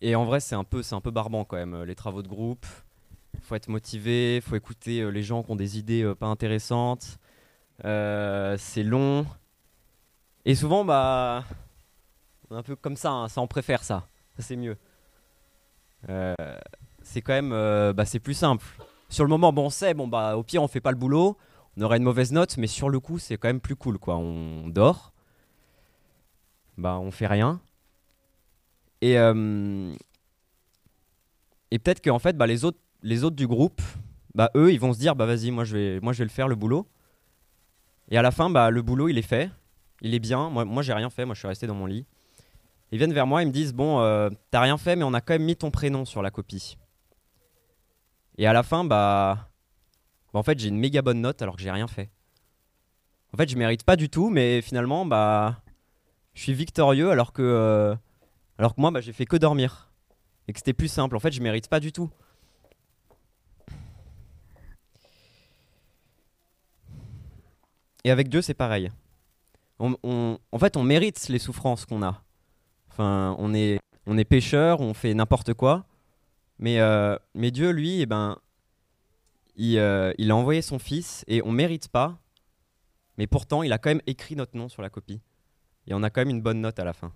et 0.00 0.14
en 0.14 0.24
vrai, 0.24 0.40
c'est 0.40 0.54
un 0.54 0.64
peu, 0.64 0.82
un 0.90 1.00
peu 1.00 1.10
barbant 1.10 1.44
quand 1.44 1.56
même, 1.56 1.74
euh, 1.74 1.84
les 1.84 1.94
travaux 1.94 2.22
de 2.22 2.28
groupe. 2.28 2.66
faut 3.42 3.54
être 3.54 3.68
motivé, 3.68 4.40
faut 4.42 4.56
écouter 4.56 5.10
les 5.10 5.22
gens 5.22 5.42
qui 5.42 5.50
ont 5.50 5.56
des 5.56 5.78
idées 5.78 6.14
pas 6.18 6.26
intéressantes. 6.26 7.18
Euh, 7.84 8.56
c'est 8.58 8.82
long. 8.82 9.26
Et 10.44 10.54
souvent, 10.54 10.84
bah, 10.84 11.44
un 12.50 12.62
peu 12.62 12.76
comme 12.76 12.96
ça, 12.96 13.10
hein, 13.10 13.28
ça 13.28 13.40
on 13.40 13.46
préfère 13.46 13.82
ça. 13.82 14.08
C'est 14.38 14.56
mieux. 14.56 14.76
Euh, 16.08 16.34
c'est 17.02 17.22
quand 17.22 17.32
même, 17.32 17.52
euh, 17.52 17.92
bah, 17.92 18.04
c'est 18.04 18.20
plus 18.20 18.34
simple. 18.34 18.64
Sur 19.08 19.24
le 19.24 19.30
moment, 19.30 19.52
bon, 19.52 19.66
on 19.66 19.70
sait, 19.70 19.94
bon, 19.94 20.08
bah, 20.08 20.36
au 20.36 20.42
pire, 20.42 20.62
on 20.62 20.68
fait 20.68 20.80
pas 20.80 20.90
le 20.90 20.96
boulot, 20.96 21.36
on 21.76 21.82
aurait 21.82 21.98
une 21.98 22.02
mauvaise 22.02 22.32
note, 22.32 22.56
mais 22.56 22.66
sur 22.66 22.88
le 22.88 23.00
coup, 23.00 23.18
c'est 23.18 23.36
quand 23.36 23.48
même 23.48 23.60
plus 23.60 23.76
cool, 23.76 23.98
quoi. 23.98 24.16
On 24.16 24.68
dort, 24.68 25.12
bah, 26.78 26.98
on 26.98 27.10
fait 27.10 27.26
rien. 27.26 27.60
Et, 29.02 29.12
et 31.70 31.78
peut-être 31.78 32.02
qu'en 32.02 32.18
fait, 32.18 32.36
bah, 32.36 32.46
les, 32.46 32.64
autres, 32.64 32.78
les 33.02 33.24
autres 33.24 33.36
du 33.36 33.46
groupe, 33.46 33.80
bah, 34.34 34.50
eux, 34.56 34.72
ils 34.72 34.80
vont 34.80 34.92
se 34.92 34.98
dire, 34.98 35.14
bah, 35.16 35.26
vas-y, 35.26 35.50
moi, 35.50 35.64
moi, 36.02 36.12
je 36.12 36.18
vais 36.18 36.24
le 36.24 36.30
faire, 36.30 36.48
le 36.48 36.56
boulot. 36.56 36.86
Et 38.08 38.18
à 38.18 38.22
la 38.22 38.30
fin, 38.30 38.50
bah, 38.50 38.70
le 38.70 38.82
boulot, 38.82 39.08
il 39.08 39.18
est 39.18 39.22
fait, 39.22 39.50
il 40.00 40.14
est 40.14 40.18
bien. 40.18 40.48
Moi, 40.50 40.64
moi 40.64 40.82
j'ai 40.82 40.92
rien 40.92 41.10
fait, 41.10 41.24
moi, 41.24 41.34
je 41.34 41.40
suis 41.40 41.48
resté 41.48 41.66
dans 41.66 41.74
mon 41.74 41.86
lit. 41.86 42.06
Ils 42.92 42.98
viennent 42.98 43.12
vers 43.12 43.26
moi, 43.26 43.42
ils 43.42 43.48
me 43.48 43.52
disent, 43.52 43.72
bon, 43.72 44.00
euh, 44.00 44.30
t'as 44.50 44.60
rien 44.60 44.78
fait, 44.78 44.94
mais 44.94 45.04
on 45.04 45.12
a 45.12 45.20
quand 45.20 45.34
même 45.34 45.44
mis 45.44 45.56
ton 45.56 45.70
prénom 45.70 46.04
sur 46.04 46.22
la 46.22 46.30
copie. 46.30 46.78
Et 48.38 48.46
à 48.46 48.52
la 48.52 48.62
fin, 48.62 48.84
bah, 48.84 49.48
bah, 50.32 50.38
en 50.38 50.42
fait, 50.42 50.58
j'ai 50.58 50.68
une 50.68 50.78
méga 50.78 51.02
bonne 51.02 51.20
note 51.20 51.42
alors 51.42 51.56
que 51.56 51.62
j'ai 51.62 51.70
rien 51.70 51.88
fait. 51.88 52.10
En 53.32 53.36
fait, 53.36 53.48
je 53.48 53.56
mérite 53.56 53.82
pas 53.84 53.96
du 53.96 54.08
tout, 54.08 54.30
mais 54.30 54.62
finalement, 54.62 55.04
bah, 55.04 55.62
je 56.34 56.42
suis 56.42 56.54
victorieux 56.54 57.10
alors 57.10 57.32
que, 57.32 57.42
euh, 57.42 57.94
alors 58.58 58.74
que 58.74 58.80
moi, 58.80 58.90
bah, 58.90 59.00
j'ai 59.00 59.12
fait 59.12 59.26
que 59.26 59.36
dormir 59.36 59.90
et 60.46 60.52
que 60.52 60.58
c'était 60.58 60.74
plus 60.74 60.88
simple. 60.88 61.16
En 61.16 61.20
fait, 61.20 61.32
je 61.32 61.42
mérite 61.42 61.68
pas 61.68 61.80
du 61.80 61.92
tout. 61.92 62.10
Et 68.06 68.10
avec 68.12 68.28
Dieu, 68.28 68.40
c'est 68.40 68.54
pareil. 68.54 68.92
On- 69.80 70.38
en 70.52 70.58
fait, 70.60 70.76
on 70.76 70.84
mérite 70.84 71.26
les 71.28 71.40
souffrances 71.40 71.86
qu'on 71.86 72.04
a. 72.04 72.22
Enfin, 72.88 73.34
on 73.40 73.52
est, 73.52 73.80
on 74.06 74.16
est 74.16 74.24
pécheur, 74.24 74.80
on 74.80 74.94
fait 74.94 75.12
n'importe 75.12 75.54
quoi. 75.54 75.86
Mais, 76.60 76.78
euh, 76.78 77.16
mais 77.34 77.50
Dieu, 77.50 77.70
lui, 77.70 78.02
eh 78.02 78.06
ben, 78.06 78.38
il, 79.56 79.76
euh, 79.78 80.12
il 80.18 80.30
a 80.30 80.36
envoyé 80.36 80.62
son 80.62 80.78
fils 80.78 81.24
et 81.26 81.42
on 81.42 81.50
mérite 81.50 81.88
pas. 81.88 82.16
Mais 83.18 83.26
pourtant, 83.26 83.64
il 83.64 83.72
a 83.72 83.78
quand 83.78 83.90
même 83.90 84.02
écrit 84.06 84.36
notre 84.36 84.56
nom 84.56 84.68
sur 84.68 84.82
la 84.82 84.88
copie. 84.88 85.20
Et 85.88 85.92
on 85.92 86.04
a 86.04 86.08
quand 86.08 86.20
même 86.20 86.30
une 86.30 86.42
bonne 86.42 86.60
note 86.60 86.78
à 86.78 86.84
la 86.84 86.92
fin. 86.92 87.12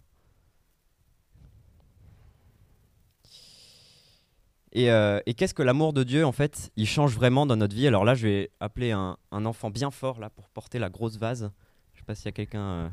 Et, 4.72 4.90
euh, 4.90 5.20
et 5.26 5.34
qu'est-ce 5.34 5.54
que 5.54 5.62
l'amour 5.62 5.92
de 5.92 6.04
Dieu, 6.04 6.24
en 6.24 6.32
fait, 6.32 6.70
il 6.76 6.86
change 6.86 7.14
vraiment 7.14 7.44
dans 7.46 7.56
notre 7.56 7.74
vie? 7.74 7.86
Alors 7.86 8.04
là, 8.04 8.14
je 8.14 8.26
vais 8.26 8.50
appeler 8.60 8.92
un, 8.92 9.16
enfant 9.32 9.70
bien 9.70 9.90
fort 9.90 10.20
là 10.20 10.30
pour 10.30 10.48
porter 10.48 10.78
la 10.78 10.88
grosse 10.90 11.16
vase. 11.16 11.50
Je 11.94 11.98
sais 12.00 12.04
pas 12.04 12.14
s'il 12.14 12.26
y 12.26 12.28
a 12.28 12.32
quelqu'un. 12.32 12.60
euh. 12.60 12.88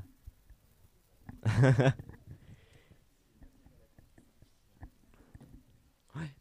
ouais. 6.16 6.34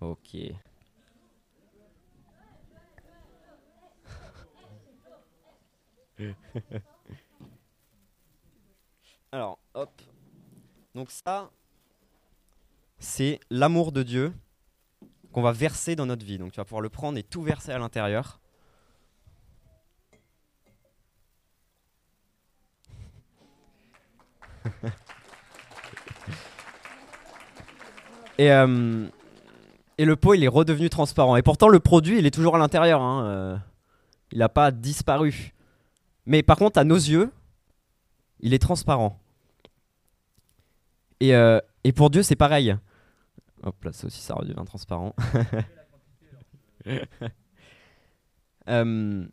Ok. 0.00 0.36
Alors, 9.32 9.58
hop. 9.74 9.90
Donc 10.94 11.10
ça, 11.10 11.50
c'est 13.04 13.38
l'amour 13.50 13.92
de 13.92 14.02
Dieu 14.02 14.32
qu'on 15.32 15.42
va 15.42 15.52
verser 15.52 15.94
dans 15.94 16.06
notre 16.06 16.24
vie. 16.24 16.38
Donc 16.38 16.52
tu 16.52 16.56
vas 16.56 16.64
pouvoir 16.64 16.80
le 16.80 16.88
prendre 16.88 17.18
et 17.18 17.22
tout 17.22 17.42
verser 17.42 17.70
à 17.72 17.78
l'intérieur. 17.78 18.40
et, 28.38 28.50
euh, 28.50 29.06
et 29.98 30.04
le 30.04 30.16
pot, 30.16 30.34
il 30.34 30.42
est 30.42 30.48
redevenu 30.48 30.88
transparent. 30.88 31.36
Et 31.36 31.42
pourtant, 31.42 31.68
le 31.68 31.80
produit, 31.80 32.18
il 32.18 32.26
est 32.26 32.30
toujours 32.34 32.56
à 32.56 32.58
l'intérieur. 32.58 33.02
hein, 33.02 33.26
euh, 33.26 33.56
il 34.32 34.38
n'a 34.38 34.48
pas 34.48 34.70
disparu. 34.70 35.54
Mais 36.26 36.42
par 36.42 36.56
contre, 36.56 36.78
à 36.78 36.84
nos 36.84 36.96
yeux, 36.96 37.30
il 38.40 38.54
est 38.54 38.58
transparent. 38.58 39.20
Et, 41.20 41.34
euh, 41.34 41.60
et 41.84 41.92
pour 41.92 42.10
Dieu, 42.10 42.22
c'est 42.22 42.34
pareil. 42.36 42.74
Hop 43.64 43.82
là, 43.82 43.92
ça 43.92 44.06
aussi, 44.06 44.20
ça 44.20 44.34
redevient 44.34 44.64
transparent. 44.66 45.14
Euh, 48.66 49.26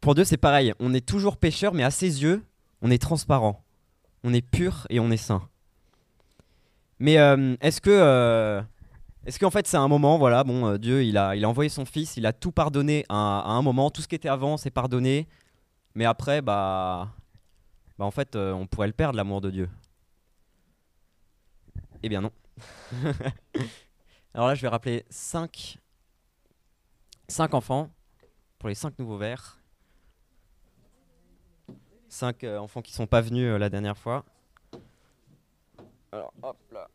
pour 0.00 0.16
Dieu, 0.16 0.24
c'est 0.24 0.36
pareil. 0.36 0.72
On 0.80 0.92
est 0.94 1.06
toujours 1.06 1.36
pécheur, 1.36 1.74
mais 1.74 1.84
à 1.84 1.92
ses 1.92 2.24
yeux, 2.24 2.42
on 2.80 2.90
est 2.90 3.00
transparent. 3.00 3.64
On 4.24 4.34
est 4.34 4.42
pur 4.42 4.84
et 4.90 4.98
on 4.98 5.12
est 5.12 5.16
saint. 5.16 5.48
Mais 6.98 7.18
euh, 7.18 7.54
est-ce 7.60 7.80
que, 7.80 7.90
euh, 7.90 8.60
est-ce 9.26 9.38
qu'en 9.38 9.50
fait, 9.50 9.68
c'est 9.68 9.76
un 9.76 9.86
moment, 9.86 10.18
voilà, 10.18 10.42
bon, 10.42 10.76
Dieu, 10.76 11.04
il 11.04 11.16
a, 11.16 11.36
il 11.36 11.44
a 11.44 11.48
envoyé 11.48 11.68
son 11.68 11.84
fils, 11.84 12.16
il 12.16 12.26
a 12.26 12.32
tout 12.32 12.50
pardonné 12.50 13.04
à, 13.08 13.42
à 13.42 13.52
un 13.52 13.62
moment, 13.62 13.90
tout 13.90 14.02
ce 14.02 14.08
qui 14.08 14.16
était 14.16 14.28
avant, 14.28 14.56
c'est 14.56 14.72
pardonné. 14.72 15.28
Mais 15.94 16.04
après, 16.04 16.42
bah, 16.42 17.14
bah 17.96 18.04
en 18.04 18.10
fait, 18.10 18.34
on 18.34 18.66
pourrait 18.66 18.88
le 18.88 18.92
perdre, 18.92 19.16
l'amour 19.16 19.40
de 19.40 19.50
Dieu. 19.50 19.68
Eh 22.02 22.08
bien 22.08 22.22
non. 22.22 22.32
Alors 24.34 24.48
là, 24.48 24.54
je 24.54 24.62
vais 24.62 24.68
rappeler 24.68 25.04
5 25.10 25.78
cinq 27.28 27.54
enfants 27.54 27.90
pour 28.58 28.68
les 28.68 28.74
5 28.74 28.98
nouveaux 28.98 29.18
vers. 29.18 29.58
5 32.08 32.44
enfants 32.44 32.82
qui 32.82 32.92
sont 32.92 33.06
pas 33.06 33.22
venus 33.22 33.46
euh, 33.46 33.58
la 33.58 33.70
dernière 33.70 33.96
fois. 33.96 34.24
Alors, 36.12 36.32
hop 36.42 36.58
là. 36.70 36.88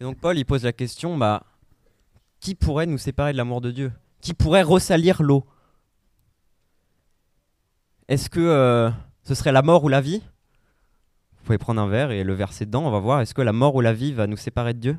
Donc 0.00 0.18
Paul, 0.18 0.38
il 0.38 0.46
pose 0.46 0.64
la 0.64 0.72
question, 0.72 1.18
bah, 1.18 1.44
qui 2.40 2.54
pourrait 2.54 2.86
nous 2.86 2.96
séparer 2.96 3.32
de 3.32 3.36
l'amour 3.36 3.60
de 3.60 3.70
Dieu? 3.70 3.92
Qui 4.20 4.34
pourrait 4.34 4.62
ressalir 4.62 5.22
l'eau. 5.22 5.44
Est-ce 8.08 8.28
que 8.28 8.40
euh, 8.40 8.90
ce 9.22 9.34
serait 9.34 9.52
la 9.52 9.62
mort 9.62 9.84
ou 9.84 9.88
la 9.88 10.00
vie? 10.00 10.20
Vous 11.38 11.44
pouvez 11.44 11.58
prendre 11.58 11.80
un 11.80 11.88
verre 11.88 12.10
et 12.10 12.24
le 12.24 12.34
verser 12.34 12.66
dedans. 12.66 12.84
On 12.84 12.90
va 12.90 12.98
voir. 12.98 13.20
Est-ce 13.20 13.34
que 13.34 13.42
la 13.42 13.52
mort 13.52 13.74
ou 13.74 13.80
la 13.80 13.92
vie 13.92 14.12
va 14.12 14.26
nous 14.26 14.36
séparer 14.36 14.74
de 14.74 14.80
Dieu? 14.80 14.98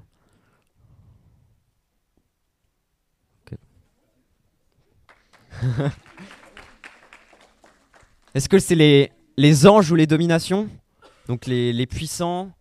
Est-ce 8.34 8.50
que 8.50 8.60
c'est 8.60 8.76
les, 8.76 9.12
les 9.38 9.68
anges 9.68 9.92
ou 9.92 9.96
les 9.96 10.08
dominations? 10.08 10.70
Donc 11.28 11.46
les, 11.46 11.72
les 11.74 11.86
puissants, 11.86 12.52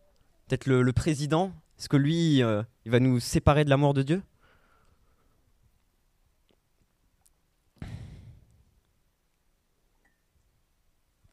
peut-être 0.47 0.67
le, 0.67 0.83
le 0.83 0.93
président? 0.93 1.53
Est-ce 1.79 1.89
que 1.89 1.97
lui, 1.97 2.43
euh, 2.43 2.63
il 2.85 2.93
va 2.93 3.01
nous 3.01 3.21
séparer 3.21 3.65
de 3.65 3.71
l'amour 3.71 3.95
de 3.95 4.03
Dieu? 4.03 4.23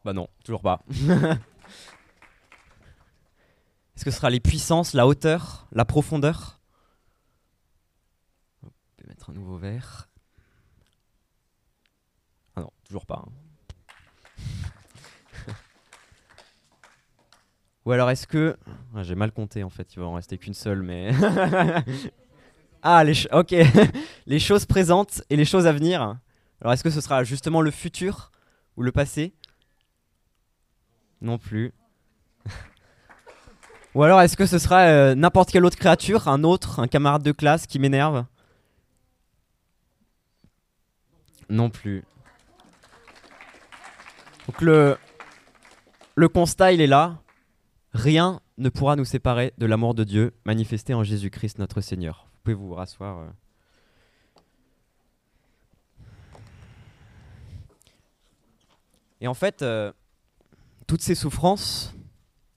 Bah 0.08 0.14
non, 0.14 0.30
toujours 0.46 0.62
pas. 0.62 0.80
Est-ce 3.94 4.06
que 4.06 4.10
ce 4.10 4.16
sera 4.16 4.30
les 4.30 4.40
puissances, 4.40 4.94
la 4.94 5.06
hauteur, 5.06 5.68
la 5.74 5.84
profondeur? 5.84 6.62
On 8.64 8.70
peut 8.96 9.06
mettre 9.06 9.30
un 9.32 9.34
nouveau 9.34 9.58
verre. 9.58 10.08
Ah 12.56 12.62
non, 12.62 12.72
toujours 12.86 13.06
pas. 13.06 13.26
hein. 13.28 13.32
Ou 17.86 17.92
alors 17.92 18.10
est-ce 18.10 18.28
que... 18.28 18.56
Ah, 18.96 19.04
J'ai 19.04 19.16
mal 19.16 19.34
compté 19.34 19.62
en 19.62 19.70
fait, 19.70 19.94
il 19.94 20.00
va 20.00 20.06
en 20.06 20.14
rester 20.14 20.38
qu'une 20.38 20.54
seule, 20.54 20.84
mais... 20.84 21.12
ah, 22.82 23.04
les 23.04 23.28
ok. 23.34 23.54
les 24.26 24.40
choses 24.40 24.66
présentes 24.66 25.22
et 25.30 25.36
les 25.36 25.44
choses 25.44 25.68
à 25.68 25.74
venir. 25.74 26.18
Alors 26.62 26.72
est-ce 26.72 26.86
que 26.86 26.92
ce 26.92 27.02
sera 27.02 27.26
justement 27.26 27.60
le 27.60 27.72
futur 27.72 28.32
ou 28.78 28.84
le 28.84 28.94
passé? 28.94 29.34
Non 31.22 31.38
plus. 31.38 31.74
Ou 33.96 34.04
alors 34.04 34.22
est-ce 34.22 34.38
que 34.38 34.46
ce 34.46 34.60
sera 34.60 34.82
euh, 34.82 35.16
n'importe 35.16 35.52
quelle 35.52 35.66
autre 35.66 35.78
créature, 35.78 36.28
un 36.28 36.44
autre, 36.44 36.80
un 36.80 36.88
camarade 36.88 37.24
de 37.24 37.32
classe 37.32 37.66
qui 37.68 37.80
m'énerve? 37.80 38.26
Non 41.50 41.70
plus. 41.70 42.04
Donc 44.48 44.62
le, 44.62 44.98
le 46.16 46.30
constat, 46.30 46.74
il 46.74 46.82
est 46.82 46.88
là. 46.88 47.22
Rien 47.94 48.42
ne 48.58 48.70
pourra 48.70 48.96
nous 48.96 49.06
séparer 49.06 49.54
de 49.58 49.66
l'amour 49.66 49.94
de 49.94 50.04
Dieu 50.04 50.34
manifesté 50.46 50.94
en 50.94 51.04
Jésus-Christ 51.04 51.60
notre 51.60 51.82
Seigneur. 51.82 52.28
Vous 52.32 52.40
pouvez 52.44 52.54
vous 52.54 52.74
rasseoir. 52.74 53.20
euh. 53.20 53.28
Et 59.22 59.28
en 59.28 59.34
fait, 59.34 59.62
euh, 59.62 59.92
toutes 60.88 61.02
ces 61.02 61.16
souffrances, 61.16 61.94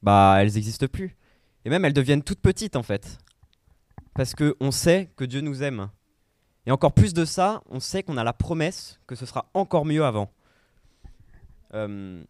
bah, 0.03 0.37
elles 0.39 0.55
n'existent 0.55 0.87
plus. 0.87 1.17
Et 1.65 1.71
même, 1.71 1.85
elles 1.85 1.93
deviennent 1.93 2.23
toutes 2.23 2.41
petites, 2.41 2.77
en 2.77 2.83
fait. 2.83 3.19
Parce 4.15 4.35
que 4.35 4.57
on 4.61 4.71
sait 4.71 5.11
que 5.17 5.25
Dieu 5.25 5.41
nous 5.41 5.63
aime. 5.63 5.91
Et 6.67 6.71
encore 6.71 6.93
plus 6.93 7.15
de 7.15 7.25
ça, 7.25 7.63
on 7.69 7.81
sait 7.81 8.03
qu'on 8.03 8.17
a 8.17 8.25
la 8.25 8.33
promesse 8.33 9.01
que 9.07 9.15
ce 9.15 9.27
sera 9.27 9.51
encore 9.55 9.85
mieux 9.85 10.05
avant. 10.05 10.31
Euh, 11.75 12.23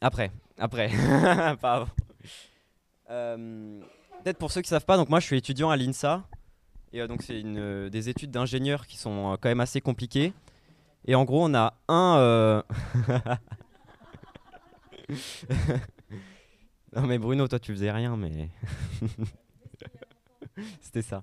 après, 0.00 0.30
après, 0.58 0.88
pas 1.60 1.74
avant. 1.74 1.88
Euh, 3.10 3.80
Peut-être 4.22 4.38
pour 4.38 4.52
ceux 4.52 4.60
qui 4.62 4.66
ne 4.66 4.76
savent 4.76 4.84
pas, 4.84 4.96
donc 4.96 5.08
moi 5.08 5.18
je 5.20 5.26
suis 5.26 5.36
étudiant 5.36 5.70
à 5.70 5.76
l'INSA. 5.76 6.24
Et 6.92 7.00
euh, 7.00 7.08
donc 7.08 7.22
c'est 7.22 7.42
des 7.42 8.08
études 8.08 8.30
d'ingénieur 8.30 8.86
qui 8.86 8.96
sont 8.96 9.36
quand 9.40 9.48
même 9.48 9.60
assez 9.60 9.80
compliquées. 9.80 10.32
Et 11.06 11.14
en 11.14 11.24
gros, 11.24 11.44
on 11.44 11.54
a 11.54 11.74
un. 11.88 12.62
non 16.96 17.02
mais 17.02 17.18
Bruno, 17.18 17.48
toi 17.48 17.58
tu 17.58 17.72
faisais 17.72 17.90
rien, 17.90 18.16
mais 18.16 18.48
c'était 20.80 21.02
ça. 21.02 21.22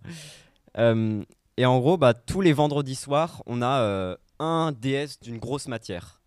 Euh, 0.78 1.24
et 1.58 1.66
en 1.66 1.80
gros, 1.80 1.98
bah, 1.98 2.14
tous 2.14 2.42
les 2.42 2.54
vendredis 2.54 2.96
soirs, 2.96 3.44
on 3.46 3.62
a 3.62 3.82
euh, 3.82 4.16
un 4.40 4.72
DS 4.72 5.20
d'une 5.22 5.40
grosse 5.40 5.68
matière. 5.68 6.22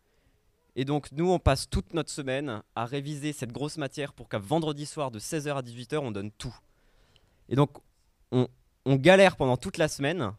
Et 0.76 0.84
donc 0.84 1.12
nous, 1.12 1.30
on 1.30 1.38
passe 1.38 1.68
toute 1.68 1.94
notre 1.94 2.10
semaine 2.10 2.62
à 2.74 2.84
réviser 2.84 3.32
cette 3.32 3.52
grosse 3.52 3.76
matière 3.76 4.12
pour 4.12 4.28
qu'à 4.28 4.38
vendredi 4.38 4.86
soir 4.86 5.10
de 5.10 5.18
16h 5.18 5.54
à 5.54 5.62
18h, 5.62 5.98
on 5.98 6.10
donne 6.10 6.30
tout. 6.30 6.54
Et 7.48 7.56
donc 7.56 7.78
on, 8.30 8.48
on 8.84 8.96
galère 8.96 9.36
pendant 9.36 9.56
toute 9.56 9.76
la 9.76 9.88
semaine. 9.88 10.32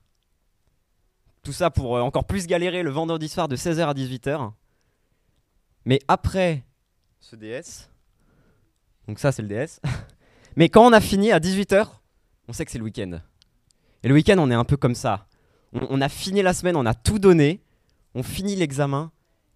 Tout 1.43 1.53
ça 1.53 1.69
pour 1.69 1.97
euh, 1.97 2.01
encore 2.01 2.25
plus 2.25 2.47
galérer 2.47 2.83
le 2.83 2.89
vendredi 2.89 3.27
soir 3.27 3.47
de 3.47 3.55
16h 3.55 3.85
à 3.85 3.93
18h. 3.93 4.51
Mais 5.85 5.99
après 6.07 6.63
ce 7.23 7.37
DS, 7.37 7.89
donc 9.07 9.17
ça 9.17 9.31
c'est 9.31 9.41
le 9.41 9.47
DS, 9.47 9.79
mais 10.57 10.67
quand 10.67 10.85
on 10.85 10.91
a 10.91 10.99
fini 10.99 11.31
à 11.31 11.39
18h, 11.39 11.87
on 12.49 12.53
sait 12.53 12.65
que 12.65 12.71
c'est 12.71 12.77
le 12.77 12.83
week-end. 12.83 13.21
Et 14.03 14.09
le 14.09 14.13
week-end, 14.13 14.35
on 14.39 14.51
est 14.51 14.55
un 14.55 14.65
peu 14.65 14.75
comme 14.75 14.93
ça. 14.93 15.25
On, 15.71 16.01
a 16.01 16.09
fini 16.09 16.41
la 16.41 16.53
semaine, 16.53 16.75
on 16.75 16.85
a 16.85 16.93
tout 16.93 17.19
donné, 17.19 17.61
on 18.13 18.23
finit 18.23 18.57
l'examen, 18.57 19.09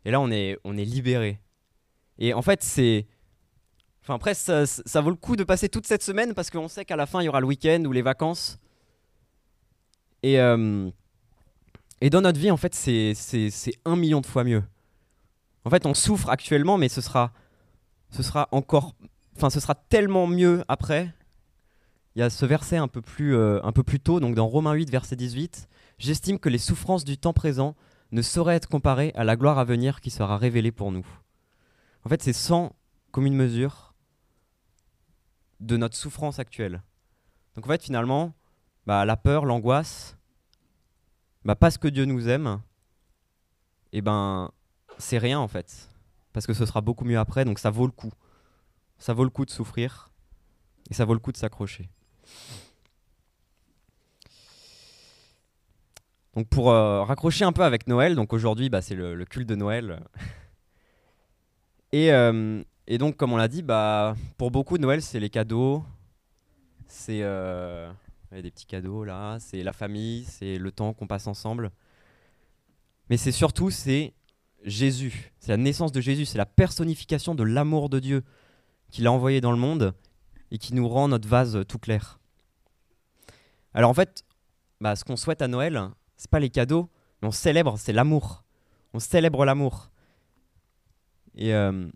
et 0.06 0.12
là 0.12 0.22
on 0.22 0.32
est, 0.32 0.58
on 0.64 0.78
est 0.78 0.86
libéré. 0.86 1.42
Et 2.18 2.34
en 2.34 2.42
fait, 2.42 2.64
c'est. 2.64 3.06
Enfin, 4.02 4.16
après, 4.16 4.34
ça, 4.34 4.66
ça 4.66 5.02
vaut 5.02 5.10
le 5.10 5.18
coup 5.18 5.36
de 5.36 5.44
passer 5.44 5.68
toute 5.68 5.86
cette 5.86 6.02
semaine 6.02 6.34
parce 6.34 6.50
qu'on 6.50 6.70
sait 6.70 6.86
qu'à 6.86 6.96
la 6.96 7.06
fin, 7.06 7.22
il 7.22 7.26
y 7.26 7.30
aura 7.30 7.42
le 7.42 7.48
week-end 7.48 7.84
ou 7.86 7.92
les 7.92 8.02
vacances. 8.02 8.60
Et, 10.24 10.40
euh, 10.40 10.90
et 12.00 12.10
dans 12.10 12.22
notre 12.22 12.40
vie, 12.40 12.50
en 12.50 12.58
fait, 12.58 12.74
c'est 12.74 13.14
un 13.84 13.98
million 13.98 14.22
de 14.22 14.26
fois 14.26 14.46
mieux. 14.46 14.64
En 15.66 15.70
fait, 15.70 15.86
on 15.86 15.94
souffre 15.94 16.30
actuellement, 16.30 16.78
mais 16.78 16.88
ce 16.88 17.02
sera, 17.02 17.34
ce 18.10 18.24
sera 18.24 18.48
encore. 18.52 18.96
Enfin, 19.36 19.50
ce 19.50 19.60
sera 19.60 19.76
tellement 19.76 20.28
mieux 20.28 20.64
après. 20.68 21.14
Il 22.16 22.20
y 22.20 22.24
a 22.24 22.30
ce 22.30 22.46
verset 22.46 22.78
un 22.78 22.88
peu 22.88 23.02
plus, 23.02 23.36
euh, 23.36 23.60
un 23.64 23.72
peu 23.72 23.84
plus 23.84 24.00
tôt, 24.00 24.20
donc 24.20 24.34
dans 24.34 24.48
Romains 24.48 24.74
8, 24.74 24.90
verset 24.90 25.16
18. 25.16 25.68
J'estime 26.00 26.40
que 26.40 26.50
les 26.50 26.58
souffrances 26.58 27.06
du 27.06 27.18
temps 27.18 27.34
présent 27.34 27.76
ne 28.12 28.22
sauraient 28.22 28.56
être 28.56 28.68
comparées 28.68 29.12
à 29.16 29.24
la 29.24 29.36
gloire 29.36 29.60
à 29.60 29.64
venir 29.64 30.02
qui 30.02 30.10
sera 30.10 30.38
révélée 30.38 30.72
pour 30.72 30.92
nous. 30.92 31.06
En 32.04 32.10
fait, 32.10 32.24
c'est 32.24 32.34
sans 32.34 32.74
commune 33.12 33.36
mesure 33.36 33.94
de 35.60 35.78
notre 35.78 35.96
souffrance 35.96 36.40
actuelle. 36.40 36.82
Donc 37.56 37.66
en 37.66 37.70
fait, 37.70 37.84
finalement, 37.84 38.34
bah, 38.86 39.06
la 39.06 39.18
peur, 39.18 39.46
l'angoisse, 39.46 40.18
bah, 41.44 41.56
parce 41.56 41.78
que 41.78 41.88
Dieu 41.88 42.06
nous 42.06 42.30
aime, 42.30 42.62
et 43.92 44.02
ben, 44.02 44.52
c'est 44.98 45.18
rien 45.18 45.40
en 45.40 45.48
fait. 45.48 45.90
Parce 46.38 46.46
que 46.46 46.54
ce 46.54 46.68
sera 46.68 46.82
beaucoup 46.82 47.04
mieux 47.04 47.18
après, 47.18 47.46
donc 47.46 47.58
ça 47.58 47.72
vaut 47.72 47.88
le 47.88 47.92
coup. 47.92 48.12
Ça 49.00 49.16
vaut 49.16 49.24
le 49.24 49.32
coup 49.32 49.44
de 49.44 49.50
souffrir, 49.50 50.12
et 50.88 50.94
ça 50.94 51.04
vaut 51.04 51.16
le 51.16 51.20
coup 51.20 51.32
de 51.32 51.38
s'accrocher. 51.38 51.90
Donc 56.36 56.48
pour 56.48 56.70
euh, 56.70 57.04
raccrocher 57.04 57.44
un 57.44 57.52
peu 57.52 57.64
avec 57.64 57.88
Noël, 57.88 58.14
donc 58.14 58.34
aujourd'hui 58.34 58.70
bah, 58.70 58.84
c'est 58.84 58.94
le, 58.94 59.26
culte 59.26 59.50
de 59.50 59.56
Noël. 59.56 60.00
Et, 61.92 62.12
euh, 62.12 62.62
et 62.86 63.00
donc 63.00 63.18
comme 63.18 63.34
on 63.34 63.38
l'a 63.38 63.48
dit, 63.48 63.64
bah, 63.64 64.16
pour 64.38 64.52
beaucoup 64.52 64.78
Noël 64.78 65.02
c'est 65.02 65.20
les 65.20 65.32
cadeaux, 65.32 65.84
c'est 66.88 67.24
euh, 67.24 67.90
des 68.32 68.52
petits 68.52 68.68
cadeaux 68.68 69.04
là, 69.04 69.38
c'est 69.40 69.64
la 69.64 69.74
famille, 69.74 70.24
c'est 70.26 70.60
le 70.60 70.72
temps 70.72 70.94
qu'on 70.94 71.08
passe 71.08 71.26
ensemble. 71.26 71.72
Mais 73.10 73.18
c'est 73.18 73.32
surtout 73.32 73.72
c'est 73.72 74.14
Jésus, 74.64 75.32
c'est 75.40 75.52
la 75.52 75.58
naissance 75.58 75.92
de 75.92 76.02
Jésus, 76.02 76.26
c'est 76.26 76.38
la 76.38 76.46
personnification 76.46 77.36
de 77.36 77.44
l'amour 77.44 77.90
de 77.90 78.00
Dieu 78.00 78.24
qu'il 78.90 79.08
a 79.08 79.12
envoyé 79.12 79.42
dans 79.42 79.52
le 79.52 79.58
monde 79.58 79.94
et 80.52 80.58
qui 80.58 80.74
nous 80.74 80.88
rend 80.88 81.08
notre 81.08 81.28
vase 81.28 81.60
tout 81.68 81.80
clair. 81.80 82.20
Alors 83.74 83.90
en 83.90 83.94
fait, 83.94 84.24
bah, 84.82 84.96
ce 84.96 85.04
qu'on 85.04 85.16
souhaite 85.16 85.42
à 85.42 85.48
Noël, 85.48 85.90
c'est 86.16 86.30
pas 86.30 86.40
les 86.40 86.50
cadeaux, 86.50 86.90
mais 87.22 87.28
on 87.28 87.32
célèbre, 87.32 87.78
c'est 87.78 87.94
l'amour. 87.94 88.44
On 88.94 89.00
célèbre 89.00 89.46
l'amour. 89.46 89.92
Et 91.36 91.54
euh... 91.54 91.88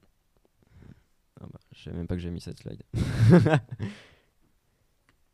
ah 1.40 1.46
bah, 1.52 1.60
même 1.94 2.08
pas 2.08 2.16
que 2.16 2.22
j'ai 2.22 2.30
mis 2.30 2.42
cette 2.42 2.60
slide. 2.60 2.84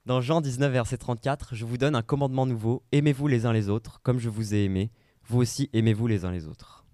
Dans 0.06 0.22
Jean 0.22 0.40
19, 0.40 0.72
verset 0.72 0.98
34, 0.98 1.54
je 1.54 1.66
vous 1.66 1.78
donne 1.78 1.94
un 1.94 2.02
commandement 2.02 2.46
nouveau 2.46 2.84
aimez-vous 2.94 3.28
les 3.28 3.46
uns 3.46 3.52
les 3.52 3.68
autres, 3.68 4.00
comme 4.04 4.20
je 4.20 4.30
vous 4.30 4.56
ai 4.56 4.64
aimé. 4.64 4.90
Vous 5.26 5.40
aussi 5.40 5.70
aimez-vous 5.74 6.08
les 6.08 6.24
uns 6.24 6.32
les 6.32 6.48
autres. 6.48 6.87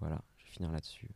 Voilà, 0.00 0.20
je 0.38 0.44
vais 0.44 0.50
finir 0.50 0.70
là-dessus. 0.70 1.08